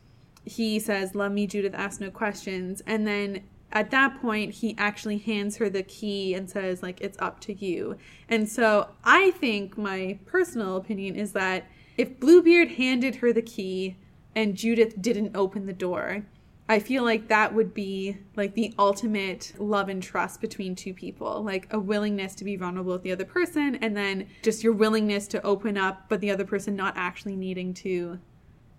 he 0.43 0.79
says 0.79 1.15
love 1.15 1.31
me 1.31 1.47
Judith. 1.47 1.73
Ask 1.75 2.01
no 2.01 2.11
questions. 2.11 2.81
And 2.85 3.07
then 3.07 3.43
at 3.75 3.91
that 3.91 4.19
point 4.21 4.53
he 4.53 4.73
actually 4.77 5.17
hands 5.19 5.57
her 5.57 5.69
the 5.69 5.83
key 5.83 6.33
and 6.33 6.49
says 6.49 6.81
like 6.81 7.01
it's 7.01 7.17
up 7.19 7.39
to 7.41 7.53
you. 7.53 7.97
And 8.29 8.49
so 8.49 8.89
I 9.03 9.31
think 9.31 9.77
my 9.77 10.17
personal 10.25 10.77
opinion 10.77 11.15
is 11.15 11.33
that 11.33 11.67
if 11.97 12.19
Bluebeard 12.19 12.71
handed 12.71 13.15
her 13.15 13.31
the 13.31 13.41
key 13.41 13.97
and 14.35 14.55
Judith 14.55 15.01
didn't 15.01 15.35
open 15.35 15.65
the 15.65 15.73
door, 15.73 16.25
I 16.67 16.79
feel 16.79 17.03
like 17.03 17.27
that 17.27 17.53
would 17.53 17.73
be 17.73 18.17
like 18.35 18.55
the 18.55 18.73
ultimate 18.79 19.53
love 19.59 19.87
and 19.87 20.01
trust 20.01 20.41
between 20.41 20.73
two 20.75 20.93
people, 20.93 21.43
like 21.43 21.71
a 21.71 21.79
willingness 21.79 22.33
to 22.35 22.43
be 22.43 22.55
vulnerable 22.55 22.93
with 22.93 23.03
the 23.03 23.11
other 23.11 23.25
person, 23.25 23.75
and 23.75 23.95
then 23.95 24.27
just 24.41 24.63
your 24.63 24.73
willingness 24.73 25.27
to 25.27 25.45
open 25.45 25.77
up, 25.77 26.05
but 26.09 26.21
the 26.21 26.31
other 26.31 26.43
person 26.43 26.75
not 26.75 26.95
actually 26.97 27.35
needing 27.35 27.73
to 27.75 28.19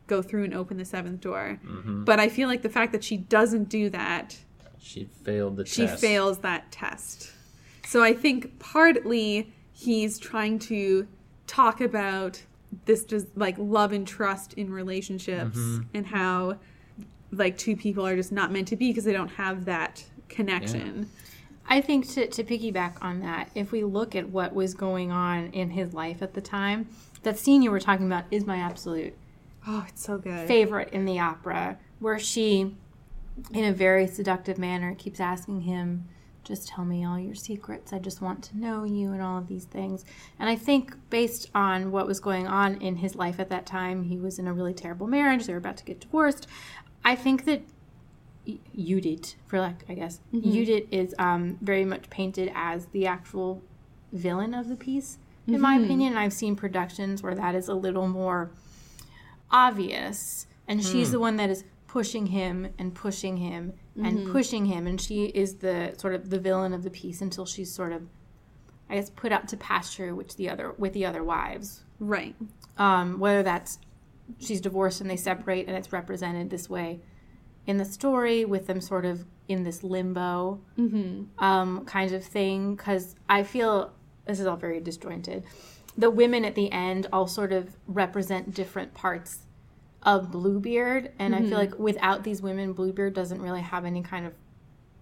go 0.09 0.21
through 0.21 0.45
and 0.45 0.55
open 0.55 0.79
the 0.79 0.85
seventh 0.85 1.21
door. 1.21 1.61
Mm-hmm. 1.65 2.05
But 2.05 2.19
I 2.19 2.29
feel 2.29 2.49
like 2.49 2.63
the 2.63 2.69
fact 2.69 2.91
that 2.93 3.05
she 3.05 3.17
doesn't 3.17 3.69
do 3.69 3.89
that, 3.91 4.37
She 4.79 5.05
failed 5.25 5.57
the 5.57 5.67
she 5.67 5.87
test. 5.87 6.01
She 6.01 6.07
fails 6.07 6.39
that 6.39 6.71
test. 6.71 7.33
So 7.87 8.03
I 8.03 8.13
think 8.13 8.59
partly 8.59 9.53
he's 9.73 10.19
trying 10.19 10.59
to 10.61 11.07
talk 11.47 11.81
about 11.81 12.43
this 12.85 13.05
just 13.05 13.27
like 13.37 13.57
love 13.59 13.93
and 13.93 14.07
trust 14.07 14.55
in 14.55 14.71
relationships 14.71 15.57
mm-hmm. 15.57 15.83
and 15.95 16.07
how 16.07 16.59
like 17.33 17.57
two 17.57 17.77
people 17.77 18.07
are 18.07 18.17
just 18.17 18.33
not 18.33 18.53
meant 18.53 18.69
to 18.69 18.77
be 18.77 18.91
because 18.91 19.05
they 19.05 19.13
don't 19.13 19.29
have 19.29 19.65
that 19.67 20.05
connection. 20.29 21.09
I 21.69 21.81
think 21.81 22.09
to, 22.11 22.29
to 22.29 22.45
piggyback 22.45 22.97
on 23.03 23.21
that, 23.21 23.51
if 23.55 23.73
we 23.73 23.83
look 23.83 24.15
at 24.15 24.29
what 24.29 24.55
was 24.55 24.75
going 24.75 25.11
on 25.11 25.49
in 25.49 25.71
his 25.71 25.93
life 25.95 26.23
at 26.23 26.35
the 26.35 26.41
time, 26.41 26.89
that 27.23 27.39
scene 27.39 27.63
you 27.63 27.71
were 27.71 27.81
talking 27.81 28.07
about 28.07 28.25
is 28.31 28.47
my 28.47 28.59
absolute 28.59 29.17
Oh, 29.67 29.85
it's 29.89 30.05
so 30.05 30.19
good. 30.19 30.47
favorite 30.47 30.91
in 30.91 31.05
the 31.07 31.19
opera, 31.19 31.79
where 31.99 32.21
she, 32.21 32.77
in 33.53 33.65
a 33.65 33.73
very 33.73 34.07
seductive 34.07 34.59
manner, 34.59 34.95
keeps 34.95 35.21
asking 35.21 35.63
him, 35.63 36.09
just 36.45 36.69
tell 36.69 36.85
me 36.85 37.05
all 37.05 37.19
your 37.19 37.35
secrets. 37.35 37.93
I 37.93 37.99
just 37.99 38.21
want 38.21 38.45
to 38.45 38.59
know 38.59 38.85
you 38.85 39.13
and 39.13 39.21
all 39.21 39.39
of 39.39 39.49
these 39.49 39.65
things. 39.65 40.05
And 40.39 40.49
I 40.49 40.55
think, 40.55 40.95
based 41.11 41.51
on 41.55 41.91
what 41.91 42.07
was 42.07 42.21
going 42.21 42.47
on 42.47 42.81
in 42.81 42.97
his 42.97 43.17
life 43.17 43.41
at 43.41 43.51
that 43.51 43.67
time, 43.67 44.05
he 44.05 44.17
was 44.17 44.39
in 44.39 44.47
a 44.47 44.53
really 44.53 44.75
terrible 44.75 45.07
marriage. 45.09 45.47
They 45.47 45.53
were 45.53 45.59
about 45.59 45.77
to 45.79 45.85
get 45.85 46.01
divorced. 46.01 46.47
I 47.05 47.17
think 47.17 47.45
that 47.47 47.63
Y- 48.47 48.59
Judith, 48.77 49.35
for 49.49 49.59
like, 49.61 49.85
I 49.89 49.95
guess, 49.95 50.21
mm-hmm. 50.33 50.53
Judith 50.53 50.85
is 50.91 51.15
um, 51.19 51.59
very 51.61 51.85
much 51.85 52.09
painted 52.11 52.51
as 52.55 52.87
the 52.87 53.07
actual 53.07 53.63
villain 54.13 54.55
of 54.55 54.69
the 54.69 54.77
piece, 54.77 55.19
in 55.49 55.61
my 55.61 55.75
mm-hmm. 55.75 55.85
opinion. 55.85 56.13
And 56.13 56.19
I've 56.19 56.33
seen 56.33 56.55
productions 56.55 57.23
where 57.23 57.35
that 57.35 57.55
is 57.55 57.69
a 57.69 57.75
little 57.75 58.07
more 58.07 58.51
obvious 59.51 60.47
and 60.69 60.85
she's 60.85 61.09
hmm. 61.09 61.13
the 61.13 61.21
one 61.21 61.37
that 61.37 61.51
is 61.51 61.65
pushing 61.97 62.27
him 62.27 62.69
and 62.79 62.95
pushing 62.95 63.39
him 63.39 63.73
and 64.05 64.31
pushing 64.31 64.67
him. 64.67 64.87
And 64.87 65.01
she 65.01 65.25
is 65.25 65.55
the 65.55 65.95
sort 65.97 66.15
of 66.15 66.29
the 66.29 66.39
villain 66.39 66.75
of 66.75 66.83
the 66.83 66.91
piece 66.91 67.23
until 67.23 67.47
she's 67.47 67.73
sort 67.73 67.91
of 67.91 68.03
i 68.91 68.97
guess 68.97 69.09
put 69.09 69.33
out 69.33 69.49
to 69.49 69.57
pasture 69.57 70.15
which 70.15 70.37
the 70.37 70.47
other 70.47 70.75
with 70.77 70.93
the 70.93 71.07
other 71.07 71.25
wives. 71.25 71.85
Right. 71.99 72.37
um, 72.77 73.19
whether 73.19 73.43
that's 73.43 73.79
she's 74.39 74.61
divorced 74.61 75.01
and 75.01 75.09
they 75.09 75.17
separate 75.17 75.69
and 75.69 75.75
it's 75.75 75.91
represented 75.91 76.51
this 76.51 76.69
way 76.69 77.01
in 77.67 77.79
the 77.79 77.85
story 77.87 78.45
with 78.45 78.67
them 78.67 78.83
sort 78.83 79.07
of 79.07 79.25
in 79.49 79.63
this 79.63 79.83
limbo 79.83 80.61
um, 81.39 81.87
kind 81.87 82.13
of 82.13 82.23
thing. 82.23 82.75
Because 82.77 83.15
i 83.27 83.43
feel 83.43 83.91
this 84.27 84.39
is 84.39 84.47
all 84.47 84.57
very 84.57 84.81
disjointed. 84.81 85.45
The 85.97 86.11
women 86.11 86.45
at 86.45 86.55
the 86.55 86.71
end 86.73 87.07
all 87.11 87.27
sort 87.27 87.53
of 87.55 87.75
represent 87.87 88.53
different 88.53 88.93
parts 88.93 89.46
of 90.07 90.31
Bluebeard, 90.31 91.13
and 91.19 91.35
I 91.35 91.41
Mm-hmm. 91.41 91.49
feel 91.51 91.59
like 91.59 91.79
without 91.79 92.23
these 92.25 92.41
women, 92.41 92.73
Bluebeard 92.73 93.13
doesn't 93.13 93.43
really 93.43 93.61
have 93.61 93.85
any 93.85 94.03
kind 94.03 94.25
of 94.27 94.33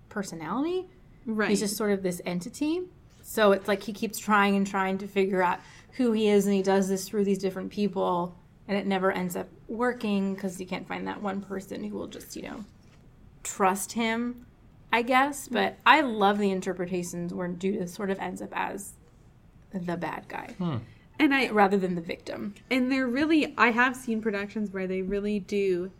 personality. 0.08 0.88
Right. 1.26 1.50
He's 1.50 1.60
just 1.60 1.76
sort 1.76 1.92
of 1.92 2.02
this 2.02 2.20
entity. 2.26 2.82
So 3.22 3.52
it's 3.52 3.68
like 3.68 3.82
he 3.82 3.92
keeps 3.92 4.18
trying 4.18 4.56
and 4.56 4.66
trying 4.66 4.98
to 4.98 5.06
figure 5.06 5.42
out 5.42 5.60
who 5.92 6.10
he 6.12 6.28
is, 6.28 6.46
and 6.46 6.54
he 6.54 6.62
does 6.62 6.88
this 6.88 7.08
through 7.08 7.24
these 7.24 7.38
different 7.38 7.70
people, 7.70 8.34
and 8.66 8.76
it 8.76 8.86
never 8.86 9.12
ends 9.12 9.36
up 9.36 9.46
working 9.68 10.34
because 10.34 10.60
you 10.60 10.66
can't 10.66 10.88
find 10.88 11.06
that 11.06 11.22
one 11.22 11.40
person 11.40 11.84
who 11.84 11.96
will 11.96 12.06
just, 12.08 12.34
you 12.34 12.42
know, 12.42 12.64
trust 13.42 13.92
him, 13.92 14.46
I 14.92 15.02
guess. 15.02 15.48
But 15.48 15.76
I 15.86 16.00
love 16.00 16.38
the 16.38 16.50
interpretations 16.50 17.32
where 17.32 17.48
Judith 17.48 17.90
sort 17.90 18.10
of 18.10 18.18
ends 18.18 18.42
up 18.42 18.50
as 18.52 18.94
the 19.72 19.96
bad 19.96 20.24
guy 20.28 20.54
and 21.18 21.34
I 21.34 21.48
rather 21.50 21.78
than 21.78 21.94
the 21.94 22.00
victim. 22.00 22.54
and 22.70 22.90
they're 22.90 23.06
really 23.06 23.54
I 23.56 23.70
have 23.70 23.96
seen 23.96 24.20
productions 24.20 24.70
where 24.70 24.86
they 24.86 25.02
really 25.02 25.40
do 25.40 25.90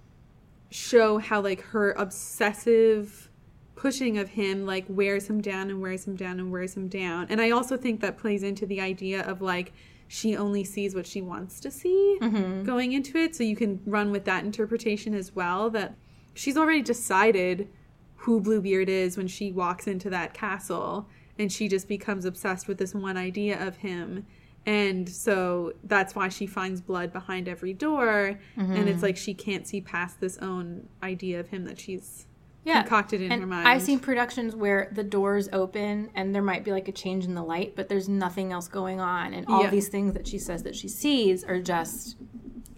show 0.71 1.19
how 1.19 1.41
like 1.41 1.63
her 1.63 1.93
obsessive 1.93 3.31
pushing 3.77 4.19
of 4.19 4.31
him 4.31 4.67
like 4.67 4.85
wears 4.89 5.29
him 5.29 5.41
down 5.41 5.71
and 5.71 5.81
wears 5.81 6.07
him 6.07 6.17
down 6.17 6.41
and 6.41 6.51
wears 6.51 6.77
him 6.77 6.89
down. 6.89 7.27
And 7.29 7.41
I 7.41 7.51
also 7.51 7.77
think 7.77 8.01
that 8.01 8.17
plays 8.19 8.43
into 8.43 8.67
the 8.67 8.81
idea 8.81 9.23
of 9.23 9.41
like 9.41 9.73
she 10.09 10.37
only 10.37 10.65
sees 10.65 10.95
what 10.95 11.07
she 11.07 11.23
wants 11.23 11.61
to 11.61 11.71
see 11.71 12.19
mm-hmm. 12.21 12.63
going 12.63 12.93
into 12.93 13.19
it. 13.19 13.35
So 13.35 13.43
you 13.43 13.57
can 13.57 13.81
run 13.87 14.11
with 14.11 14.25
that 14.25 14.45
interpretation 14.45 15.15
as 15.15 15.35
well 15.35 15.71
that 15.71 15.95
she's 16.35 16.57
already 16.57 16.83
decided 16.83 17.69
who 18.17 18.41
Bluebeard 18.41 18.89
is 18.89 19.17
when 19.17 19.29
she 19.29 19.53
walks 19.53 19.87
into 19.87 20.11
that 20.11 20.35
castle 20.35 21.09
and 21.39 21.53
she 21.53 21.69
just 21.69 21.89
becomes 21.89 22.25
obsessed 22.25 22.69
with 22.69 22.79
this 22.79 22.95
one 22.95 23.17
idea 23.17 23.65
of 23.65 23.77
him. 23.79 24.27
And 24.67 25.09
so 25.09 25.73
that's 25.85 26.15
why 26.15 26.29
she 26.29 26.47
finds 26.47 26.81
blood 26.81 27.13
behind 27.13 27.49
every 27.49 27.75
door. 27.75 28.39
And 28.57 28.89
it's 28.89 29.03
like 29.03 29.17
she 29.17 29.35
can't 29.35 29.67
see 29.67 29.81
past 29.81 30.21
this 30.21 30.39
own 30.39 30.89
idea 31.03 31.41
of 31.41 31.49
him 31.49 31.65
that 31.67 31.79
she's 31.79 32.27
concocted 32.65 33.21
in 33.21 33.31
and 33.31 33.43
her 33.43 33.47
mind. 33.47 33.69
I've 33.69 33.83
seen 33.83 33.99
productions 34.01 34.57
where 34.57 34.91
the 34.93 35.05
doors 35.05 35.51
open 35.53 36.11
and 36.15 36.35
there 36.35 36.41
might 36.41 36.65
be 36.65 36.73
like 36.73 36.89
a 36.89 36.93
change 36.93 37.27
in 37.27 37.35
the 37.35 37.43
light, 37.43 37.77
but 37.77 37.91
there's 37.91 38.09
nothing 38.09 38.53
else 38.53 38.69
going 38.69 39.01
on, 39.01 39.35
and 39.35 39.47
all 39.49 39.65
Yeah. 39.65 39.71
these 39.71 39.89
things 39.89 40.15
that 40.15 40.27
she 40.27 40.39
says 40.39 40.63
that 40.63 40.75
she 40.75 40.89
sees 40.89 41.45
are 41.45 41.61
just 41.61 42.17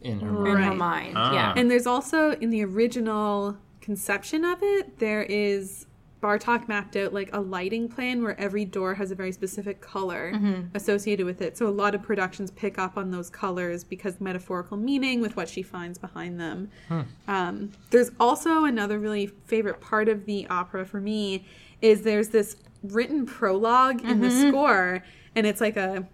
in 0.03 0.19
her 0.19 0.29
in 0.29 0.55
mind. 0.55 0.65
her 0.65 0.75
mind. 0.75 1.13
Ah. 1.17 1.33
Yeah, 1.35 1.55
And 1.57 1.71
there's 1.71 1.87
also 1.87 2.33
in 2.33 2.51
the 2.51 2.65
original 2.65 3.59
conception 3.81 4.45
of 4.45 4.59
it, 4.61 4.99
there 4.99 5.23
is 5.23 5.86
Bartok 6.23 6.67
mapped 6.67 6.97
out 6.97 7.13
like 7.13 7.31
a 7.35 7.41
lighting 7.41 7.89
plan 7.89 8.23
where 8.23 8.39
every 8.41 8.65
door 8.65 8.95
has 8.95 9.11
a 9.11 9.15
very 9.15 9.33
specific 9.33 9.81
color 9.81 10.33
mm-hmm. 10.35 10.63
associated 10.75 11.27
with 11.27 11.43
it. 11.43 11.57
So 11.59 11.69
a 11.69 11.71
lot 11.71 11.95
of 11.95 12.03
productions 12.03 12.51
pick 12.51 12.79
up 12.79 12.97
on 12.97 13.11
those 13.11 13.29
colors 13.29 13.85
because 13.85 14.21
metaphorical 14.21 14.77
meaning 14.77 15.21
with 15.21 15.37
what 15.37 15.49
she 15.49 15.63
finds 15.63 15.99
behind 15.99 16.41
them. 16.41 16.71
Hmm. 16.89 17.01
Um, 17.29 17.73
there's 17.91 18.11
also 18.19 18.65
another 18.65 18.99
really 18.99 19.27
favorite 19.27 19.81
part 19.81 20.09
of 20.09 20.25
the 20.25 20.47
opera 20.49 20.87
for 20.87 21.01
me 21.01 21.47
is 21.83 22.03
there's 22.03 22.31
this 22.31 22.57
written 22.83 23.27
prologue 23.27 24.03
in 24.03 24.21
the 24.21 24.29
mm-hmm. 24.29 24.49
score, 24.49 25.05
and 25.35 25.47
it's 25.47 25.61
like 25.61 25.77
a 25.77 26.07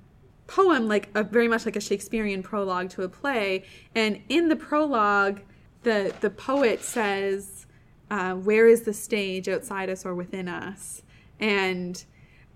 poem, 0.46 0.88
like 0.88 1.08
a 1.14 1.22
very 1.22 1.48
much 1.48 1.64
like 1.64 1.76
a 1.76 1.80
Shakespearean 1.80 2.42
prologue 2.42 2.90
to 2.90 3.02
a 3.02 3.08
play. 3.08 3.64
And 3.94 4.20
in 4.28 4.48
the 4.48 4.56
prologue, 4.56 5.40
the 5.82 6.14
the 6.20 6.30
poet 6.30 6.82
says, 6.82 7.66
uh, 8.12 8.34
"Where 8.34 8.66
is 8.74 8.80
the 8.82 8.92
stage 8.92 9.48
outside 9.48 9.88
us 9.94 10.04
or 10.06 10.14
within 10.14 10.46
us?" 10.48 11.02
And 11.40 11.94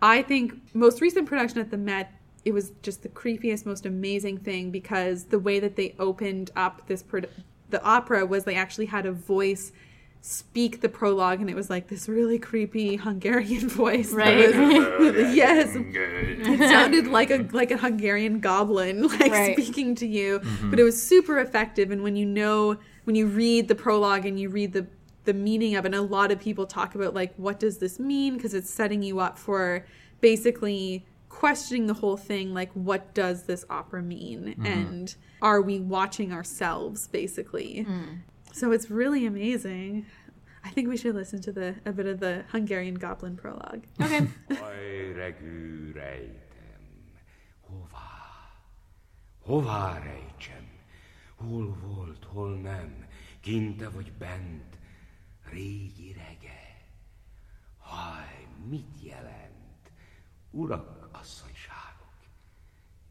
I 0.02 0.22
think 0.22 0.54
most 0.74 1.00
recent 1.00 1.26
production 1.26 1.58
at 1.60 1.70
the 1.70 1.78
Met, 1.78 2.12
it 2.44 2.52
was 2.52 2.72
just 2.82 3.02
the 3.02 3.08
creepiest, 3.08 3.66
most 3.66 3.84
amazing 3.86 4.36
thing 4.38 4.70
because 4.70 5.24
the 5.34 5.38
way 5.38 5.58
that 5.64 5.74
they 5.76 5.94
opened 5.98 6.50
up 6.54 6.86
this 6.86 7.02
pro- 7.02 7.22
the 7.70 7.82
opera 7.82 8.24
was 8.26 8.44
they 8.44 8.54
actually 8.54 8.86
had 8.86 9.06
a 9.06 9.12
voice 9.12 9.72
speak 10.22 10.80
the 10.80 10.88
prologue 10.88 11.40
and 11.40 11.48
it 11.48 11.54
was 11.54 11.70
like 11.70 11.86
this 11.88 12.08
really 12.08 12.38
creepy 12.38 12.96
Hungarian 12.96 13.68
voice 13.84 14.12
Right. 14.12 14.48
was- 14.48 14.54
yes 15.36 15.68
it 15.76 16.58
sounded 16.58 17.06
like 17.06 17.30
a 17.30 17.46
like 17.52 17.70
a 17.70 17.76
Hungarian 17.76 18.40
goblin 18.40 19.06
like 19.06 19.30
Right. 19.30 19.56
speaking 19.56 19.94
to 19.96 20.06
you 20.06 20.40
but 20.70 20.80
it 20.80 20.82
was 20.82 21.00
super 21.00 21.38
effective 21.38 21.90
and 21.92 22.02
when 22.02 22.16
you 22.16 22.26
know 22.26 22.76
when 23.04 23.14
you 23.14 23.26
read 23.28 23.68
the 23.68 23.76
prologue 23.76 24.26
and 24.26 24.38
you 24.40 24.48
read 24.48 24.72
the 24.72 24.86
the 25.26 25.34
meaning 25.34 25.76
of 25.76 25.84
it. 25.84 25.88
And 25.88 25.94
a 25.94 26.02
lot 26.02 26.32
of 26.32 26.40
people 26.40 26.66
talk 26.66 26.94
about 26.94 27.14
like 27.14 27.34
what 27.36 27.60
does 27.60 27.78
this 27.78 27.98
mean? 27.98 28.36
Because 28.36 28.54
it's 28.54 28.70
setting 28.70 29.02
you 29.02 29.20
up 29.20 29.38
for 29.38 29.84
basically 30.20 31.04
questioning 31.28 31.86
the 31.86 31.94
whole 31.94 32.16
thing 32.16 32.54
like 32.54 32.70
what 32.72 33.12
does 33.12 33.42
this 33.42 33.64
opera 33.68 34.02
mean? 34.02 34.54
Mm-hmm. 34.58 34.66
And 34.66 35.14
are 35.42 35.60
we 35.60 35.80
watching 35.80 36.32
ourselves 36.32 37.08
basically? 37.08 37.84
Mm. 37.88 38.20
So 38.52 38.72
it's 38.72 38.90
really 38.90 39.26
amazing. 39.26 40.06
I 40.64 40.70
think 40.70 40.88
we 40.88 40.96
should 40.96 41.14
listen 41.14 41.40
to 41.42 41.52
the 41.52 41.74
a 41.84 41.92
bit 41.92 42.06
of 42.06 42.20
the 42.20 42.44
hungarian 42.50 42.94
goblin 42.94 43.36
prologue. 43.36 43.84
Okay. 44.02 44.26
Hajregű 44.50 45.92
rejtem, 45.94 46.82
hová, 47.68 48.50
hová 49.46 50.02
rejtsem, 50.02 50.66
hol 51.36 51.76
volt, 51.84 52.24
hol 52.24 52.48
nem, 52.48 53.06
kinte 53.40 53.88
vagy 53.88 54.12
bent, 54.18 54.75
régi 55.50 56.12
rege. 56.12 56.84
Haj, 57.78 58.46
mit 58.68 59.02
jelent, 59.02 59.90
urak, 60.50 61.08
asszonyságok? 61.12 62.14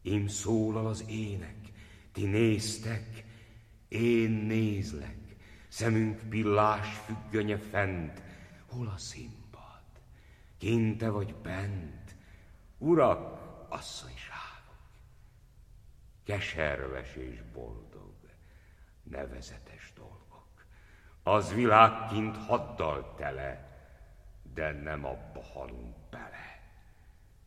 Én 0.02 0.28
szólal 0.28 0.86
az 0.86 1.04
ének, 1.08 1.72
ti 2.12 2.24
néztek, 2.24 3.24
én 3.88 4.30
nézlek, 4.30 5.36
szemünk 5.68 6.28
pillás 6.28 6.96
függönye 6.96 7.58
fent, 7.58 8.22
hol 8.66 8.86
a 8.86 8.96
színpad? 8.96 9.82
Kinte 10.58 11.08
vagy 11.08 11.34
bent, 11.34 12.16
urak, 12.78 13.40
asszonyságok? 13.68 14.46
Keserves 16.24 17.14
és 17.14 17.42
boldog, 17.52 18.14
nevezetes. 19.02 19.85
Az 21.28 21.52
világ 21.54 22.08
kint 22.08 22.36
haddal 22.36 23.14
tele, 23.16 23.78
de 24.54 24.72
nem 24.72 25.04
abba 25.04 25.42
halunk 25.42 25.96
bele. 26.10 26.62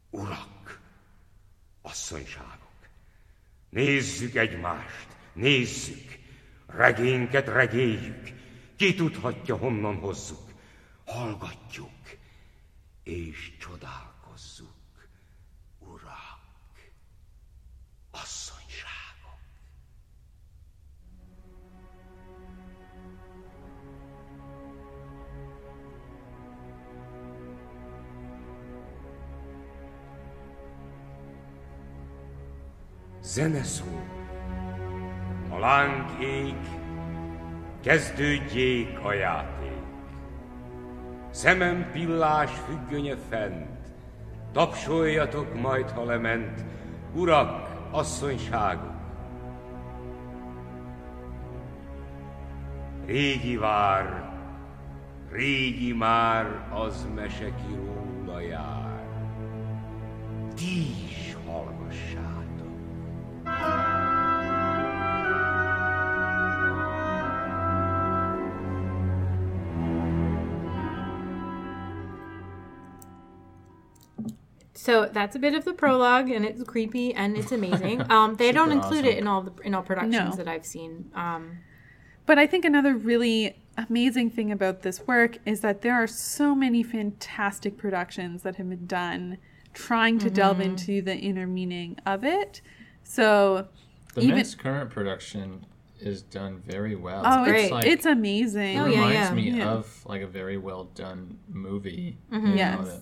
Urak, 0.09 0.79
asszonyságok, 1.81 2.87
nézzük 3.69 4.35
egymást, 4.35 5.07
nézzük, 5.33 6.19
regénket 6.65 7.47
regéljük, 7.47 8.29
ki 8.75 8.95
tudhatja, 8.95 9.55
honnan 9.57 9.95
hozzuk, 9.99 10.51
hallgatjuk, 11.05 12.17
és 13.03 13.57
csodálkozzuk, 13.57 14.78
Zene 33.39 33.63
szól, 33.63 34.03
a 35.49 35.57
láng 35.57 36.21
ég, 36.21 36.55
kezdődjék 37.81 38.99
a 39.03 39.13
játék. 39.13 39.81
Szemem 41.29 41.89
pillás 41.91 42.51
függönye 42.51 43.15
fent, 43.29 43.77
tapsoljatok 44.51 45.61
majd, 45.61 45.89
ha 45.89 46.03
lement, 46.03 46.65
urak, 47.13 47.69
asszonyságok. 47.91 48.99
Régi 53.05 53.57
vár, 53.57 54.33
régi 55.31 55.93
már 55.93 56.67
az 56.73 57.07
mese 57.15 57.45
ki 57.55 57.75
róla 57.75 58.39
jár. 58.39 59.03
Ti 60.55 61.08
So 74.81 75.09
that's 75.11 75.35
a 75.35 75.39
bit 75.39 75.53
of 75.55 75.65
the 75.65 75.73
prologue, 75.73 76.29
and 76.31 76.45
it's 76.45 76.63
creepy 76.63 77.13
and 77.13 77.35
it's 77.37 77.51
amazing. 77.51 78.01
Um, 78.09 78.35
they 78.35 78.51
don't 78.53 78.71
include 78.71 79.03
awesome. 79.05 79.17
it 79.17 79.17
in 79.17 79.27
all 79.27 79.41
the 79.41 79.53
in 79.63 79.73
all 79.75 79.81
productions 79.83 80.31
No. 80.31 80.35
that 80.37 80.47
I've 80.47 80.65
seen. 80.65 81.11
Um, 81.13 81.57
But 82.25 82.37
I 82.39 82.47
think 82.47 82.63
another 82.63 82.93
really 82.95 83.57
amazing 83.77 84.29
thing 84.29 84.51
about 84.51 84.81
this 84.83 85.05
work 85.05 85.37
is 85.45 85.59
that 85.61 85.81
there 85.81 85.93
are 85.95 86.07
so 86.07 86.55
many 86.55 86.81
fantastic 86.83 87.75
productions 87.77 88.43
that 88.43 88.55
have 88.55 88.69
been 88.69 88.85
done 88.87 89.37
trying 89.73 90.17
to 90.19 90.29
delve 90.29 90.61
into 90.61 91.01
the 91.01 91.15
inner 91.15 91.47
meaning 91.47 91.97
of 92.05 92.23
it. 92.23 92.61
So 93.03 93.67
The 94.15 94.21
Even- 94.21 94.37
next 94.37 94.55
current 94.59 94.89
production 94.91 95.65
is 95.99 96.21
done 96.23 96.61
very 96.65 96.95
well. 96.95 97.21
Oh, 97.25 97.43
great. 97.43 97.63
it's, 97.65 97.71
like, 97.71 97.85
it's 97.85 98.05
amazing. 98.05 98.77
it 98.77 98.79
Oh, 98.79 98.85
yeah, 98.85 99.07
reminds 99.07 99.29
yeah. 99.29 99.33
me 99.35 99.51
Yeah. 99.59 99.71
of 99.71 100.05
like 100.05 100.21
a 100.21 100.27
very 100.27 100.57
well 100.57 100.85
done 100.95 101.37
movie. 101.49 102.17
Mm-hmm. 102.31 102.45
you 102.47 102.51
know, 102.51 102.55
Yes. 102.55 103.01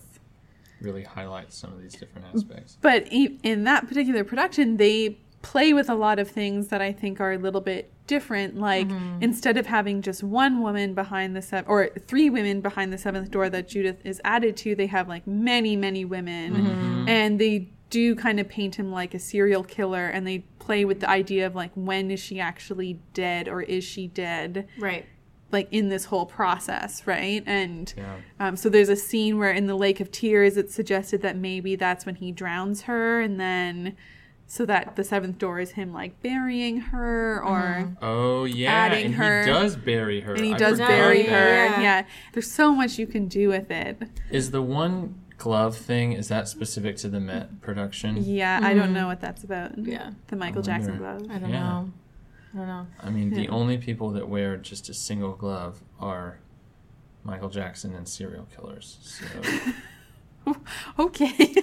That 0.80 0.86
really 0.86 1.04
highlights 1.04 1.58
some 1.58 1.74
of 1.74 1.82
these 1.82 1.94
different 1.94 2.28
aspects. 2.34 2.78
But 2.82 3.12
e- 3.12 3.40
in 3.44 3.64
that 3.66 3.88
particular 3.88 4.24
production, 4.24 4.78
they 4.78 5.18
play 5.42 5.74
with 5.74 5.90
a 5.90 5.96
lot 5.96 6.20
of 6.20 6.30
things 6.30 6.68
that 6.70 6.82
I 6.82 6.92
think 6.92 7.22
are 7.22 7.32
a 7.34 7.38
little 7.38 7.62
bit 7.62 7.92
different. 8.08 8.58
Like 8.58 8.88
Mm-hmm. 8.88 9.22
instead 9.24 9.58
of 9.58 9.66
having 9.68 10.02
just 10.02 10.24
one 10.24 10.62
woman 10.62 10.94
behind 10.94 11.36
the 11.36 11.42
seven 11.42 11.70
or 11.70 11.90
three 12.08 12.30
women 12.30 12.62
behind 12.62 12.92
the 12.92 12.98
seventh 12.98 13.32
door 13.32 13.50
that 13.50 13.68
Judith 13.68 13.98
is 14.06 14.20
added 14.24 14.58
to, 14.58 14.76
they 14.76 14.88
have 14.88 15.08
like 15.08 15.28
many, 15.28 15.76
many 15.76 16.06
women, 16.06 16.56
Mm-hmm. 16.56 17.10
and 17.10 17.40
they 17.40 17.70
do 17.90 18.16
kind 18.16 18.38
of 18.40 18.50
paint 18.50 18.76
him 18.76 18.92
like 18.92 19.14
a 19.14 19.20
serial 19.20 19.64
killer, 19.64 20.08
and 20.08 20.28
they 20.28 20.40
play 20.60 20.84
with 20.84 21.00
the 21.00 21.10
idea 21.10 21.46
of 21.48 21.56
like 21.56 21.72
when 21.76 22.12
is 22.12 22.20
she 22.20 22.40
actually 22.40 23.00
dead 23.14 23.48
or 23.48 23.62
is 23.62 23.84
she 23.86 24.08
dead? 24.08 24.68
Right. 24.80 25.06
Like 25.52 25.68
in 25.72 25.90
this 25.90 26.06
whole 26.06 26.26
process, 26.26 27.08
right? 27.08 27.42
And 27.46 27.94
Yeah. 27.98 28.16
um, 28.40 28.56
so 28.58 28.68
there's 28.70 28.90
a 28.90 28.96
scene 28.98 29.38
where 29.38 29.52
in 29.52 29.68
the 29.68 29.76
Lake 29.76 30.00
of 30.00 30.12
Tears, 30.12 30.58
it's 30.58 30.74
suggested 30.76 31.22
that 31.22 31.38
maybe 31.38 31.76
that's 31.76 32.06
when 32.06 32.16
he 32.16 32.32
drowns 32.32 32.82
her, 32.84 33.22
and 33.22 33.40
then 33.40 33.96
so 34.50 34.66
that 34.66 34.96
the 34.96 35.04
seventh 35.04 35.38
door 35.38 35.60
is 35.60 35.72
him 35.72 35.92
like 35.94 36.22
burying 36.22 36.78
her, 36.78 37.42
or 37.44 37.94
Oh 38.02 38.46
yeah, 38.46 38.72
Adding 38.72 39.06
and 39.08 39.16
her- 39.16 39.42
he 39.46 39.50
does 39.52 39.76
bury 39.76 40.22
her. 40.22 40.34
and 40.36 40.46
he 40.46 40.54
I 40.54 40.58
does 40.58 40.78
bury 40.80 41.24
that. 41.24 41.30
her. 41.30 41.56
Yeah. 41.66 41.82
Yeah. 41.82 42.06
there's 42.34 42.50
so 42.52 42.74
much 42.74 42.98
you 42.98 43.08
can 43.08 43.28
do 43.28 43.50
with 43.50 43.70
it. 43.72 44.02
Is 44.32 44.52
the 44.52 44.62
one 44.62 45.16
glove 45.38 45.78
thing 45.78 46.14
is 46.14 46.30
that 46.30 46.48
specific 46.48 46.96
to 46.98 47.08
the 47.10 47.20
Met 47.20 47.62
production? 47.62 48.18
Yeah, 48.24 48.60
I 48.64 48.74
don't 48.74 48.92
know 48.94 49.08
what 49.08 49.22
that's 49.22 49.44
about. 49.44 49.78
Yeah. 49.78 50.12
the 50.28 50.36
Michael 50.36 50.62
Jackson 50.62 50.98
glove. 50.98 51.24
I 51.30 51.38
don't 51.40 51.50
Yeah. 51.52 51.60
know. 51.60 51.92
I 52.58 52.60
don't 52.62 52.68
know. 52.68 52.88
I 53.02 53.10
mean, 53.12 53.30
the 53.30 53.50
only 53.50 53.78
people 53.78 54.10
that 54.12 54.28
wear 54.28 54.58
just 54.58 54.90
a 54.90 54.94
single 54.96 55.34
glove 55.34 55.80
are 56.00 56.40
Michael 57.24 57.50
Jackson 57.50 57.94
and 57.94 58.08
serial 58.08 58.48
killers. 58.56 58.98
So 60.44 60.54
Okay. 61.00 61.54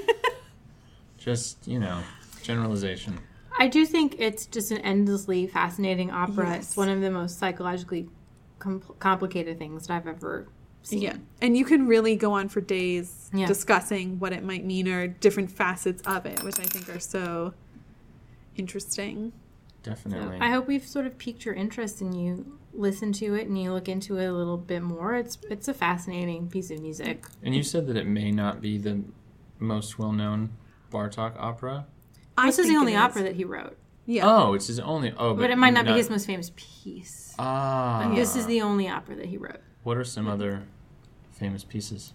just 1.18 1.66
you 1.66 1.78
know, 1.80 2.00
generalization. 2.42 3.18
I 3.58 3.66
do 3.68 3.86
think 3.86 4.16
it's 4.18 4.46
just 4.46 4.70
an 4.70 4.78
endlessly 4.78 5.46
fascinating 5.48 6.10
opera. 6.10 6.46
Yes. 6.50 6.68
It's 6.68 6.76
one 6.76 6.88
of 6.88 7.00
the 7.00 7.10
most 7.10 7.38
psychologically 7.38 8.08
com- 8.60 8.82
complicated 9.00 9.58
things 9.58 9.86
that 9.88 9.94
I've 9.94 10.06
ever 10.06 10.46
seen. 10.82 11.02
yeah, 11.02 11.16
and 11.40 11.56
you 11.56 11.64
can 11.64 11.86
really 11.88 12.14
go 12.14 12.32
on 12.32 12.48
for 12.48 12.60
days 12.60 13.30
Yeah. 13.32 13.46
discussing 13.46 14.18
what 14.20 14.32
it 14.32 14.44
might 14.44 14.64
mean 14.64 14.86
or 14.86 15.08
different 15.08 15.50
facets 15.50 16.02
of 16.02 16.26
it, 16.26 16.42
which 16.44 16.60
I 16.60 16.64
think 16.64 16.94
are 16.94 17.00
so 17.00 17.54
interesting. 18.56 19.32
Definitely. 19.84 20.38
I 20.40 20.48
hope 20.50 20.66
we've 20.66 20.84
sort 20.86 21.06
of 21.06 21.16
piqued 21.18 21.44
your 21.44 21.54
interest 21.54 22.00
and 22.00 22.18
you 22.20 22.58
listen 22.72 23.12
to 23.12 23.34
it 23.34 23.46
and 23.46 23.60
you 23.60 23.72
look 23.72 23.88
into 23.88 24.16
it 24.18 24.24
a 24.24 24.32
little 24.32 24.56
bit 24.56 24.82
more. 24.82 25.14
It's 25.14 25.38
it's 25.48 25.68
a 25.68 25.74
fascinating 25.74 26.48
piece 26.48 26.70
of 26.70 26.80
music. 26.80 27.26
and 27.42 27.54
you 27.54 27.62
said 27.62 27.86
that 27.86 27.96
it 27.96 28.06
may 28.06 28.32
not 28.32 28.60
be 28.60 28.78
the 28.78 29.02
most 29.60 29.98
well-known 29.98 30.50
Bartok 30.90 31.34
opera. 31.38 31.86
I 32.36 32.46
This 32.46 32.58
is 32.58 32.68
the 32.68 32.76
only 32.76 32.94
it 32.94 32.96
opera 32.96 33.22
that 33.22 33.36
he 33.36 33.44
wrote, 33.44 33.76
Yeah. 34.06 34.24
Oh, 34.26 34.54
it's 34.54 34.66
his 34.66 34.80
only. 34.80 35.12
Oh, 35.16 35.34
but, 35.34 35.42
but 35.42 35.50
it 35.50 35.58
might 35.58 35.74
not 35.74 35.84
be 35.84 35.92
his 35.92 36.10
most 36.10 36.26
famous 36.26 36.50
piece. 36.56 37.34
Ah, 37.38 38.10
This 38.14 38.34
is 38.36 38.46
the 38.46 38.62
only 38.62 38.88
opera 38.88 39.14
that 39.16 39.26
he 39.26 39.36
wrote. 39.36 39.60
What 39.82 39.96
are 39.96 40.04
some 40.04 40.26
other 40.26 40.62
famous 41.32 41.62
pieces? 41.62 42.12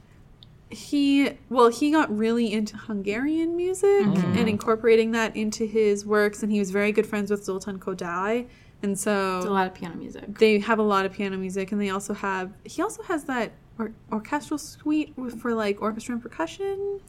He 0.71 1.31
well 1.49 1.69
he 1.69 1.89
got 1.91 2.15
really 2.15 2.51
into 2.53 2.77
hungarian 2.77 3.55
music 3.55 4.05
and 4.05 4.47
incorporating 4.47 5.11
that 5.11 5.35
into 5.35 5.65
his 5.65 6.05
works 6.05 6.43
and 6.43 6.51
he 6.51 6.59
was 6.59 6.69
very 6.69 6.91
good 6.91 7.07
friends 7.07 7.31
with 7.31 7.43
Zoltán 7.43 7.79
Kodály 7.79 8.47
and 8.83 8.91
It's 8.91 9.07
a 9.07 9.39
lot 9.49 9.65
of 9.65 9.73
piano 9.73 9.95
music. 9.95 10.37
they 10.37 10.59
have 10.59 10.77
a 10.77 10.83
lot 10.83 11.05
of 11.07 11.11
piano 11.13 11.37
music 11.37 11.71
and 11.71 11.81
they 11.81 11.89
also 11.89 12.13
have 12.13 12.51
he 12.63 12.83
also 12.83 13.01
has 13.03 13.23
that 13.23 13.51
or, 13.79 13.91
orchestral 14.11 14.59
suite 14.59 15.13
for 15.41 15.55
like 15.55 15.81
orchestra 15.81 16.13
and 16.13 16.21
percussion 16.21 16.99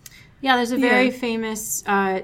Yeah, 0.40 0.56
there's 0.56 0.72
a 0.72 0.78
very 0.78 1.06
Yeah. 1.06 1.10
famous 1.10 1.84
uh, 1.86 2.22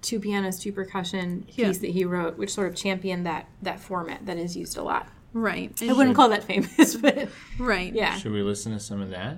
two 0.00 0.20
pianos, 0.20 0.58
two 0.58 0.72
percussion 0.72 1.42
piece 1.48 1.56
Yeah. 1.58 1.72
that 1.72 1.90
he 1.90 2.04
wrote, 2.06 2.38
which 2.38 2.52
sort 2.54 2.68
of 2.68 2.74
championed 2.76 3.26
that 3.26 3.48
that 3.60 3.78
format 3.78 4.24
that 4.24 4.38
is 4.38 4.56
used 4.56 4.78
a 4.78 4.82
lot. 4.82 5.08
right 5.34 5.70
I 5.82 5.92
wouldn't 5.92 6.16
call 6.16 6.30
that 6.30 6.44
famous, 6.44 6.94
but 7.06 7.28
right 7.58 7.92
yeah, 7.92 8.16
Should 8.16 8.32
we 8.32 8.40
listen 8.42 8.72
to 8.72 8.80
some 8.80 9.02
of 9.02 9.10
that? 9.10 9.36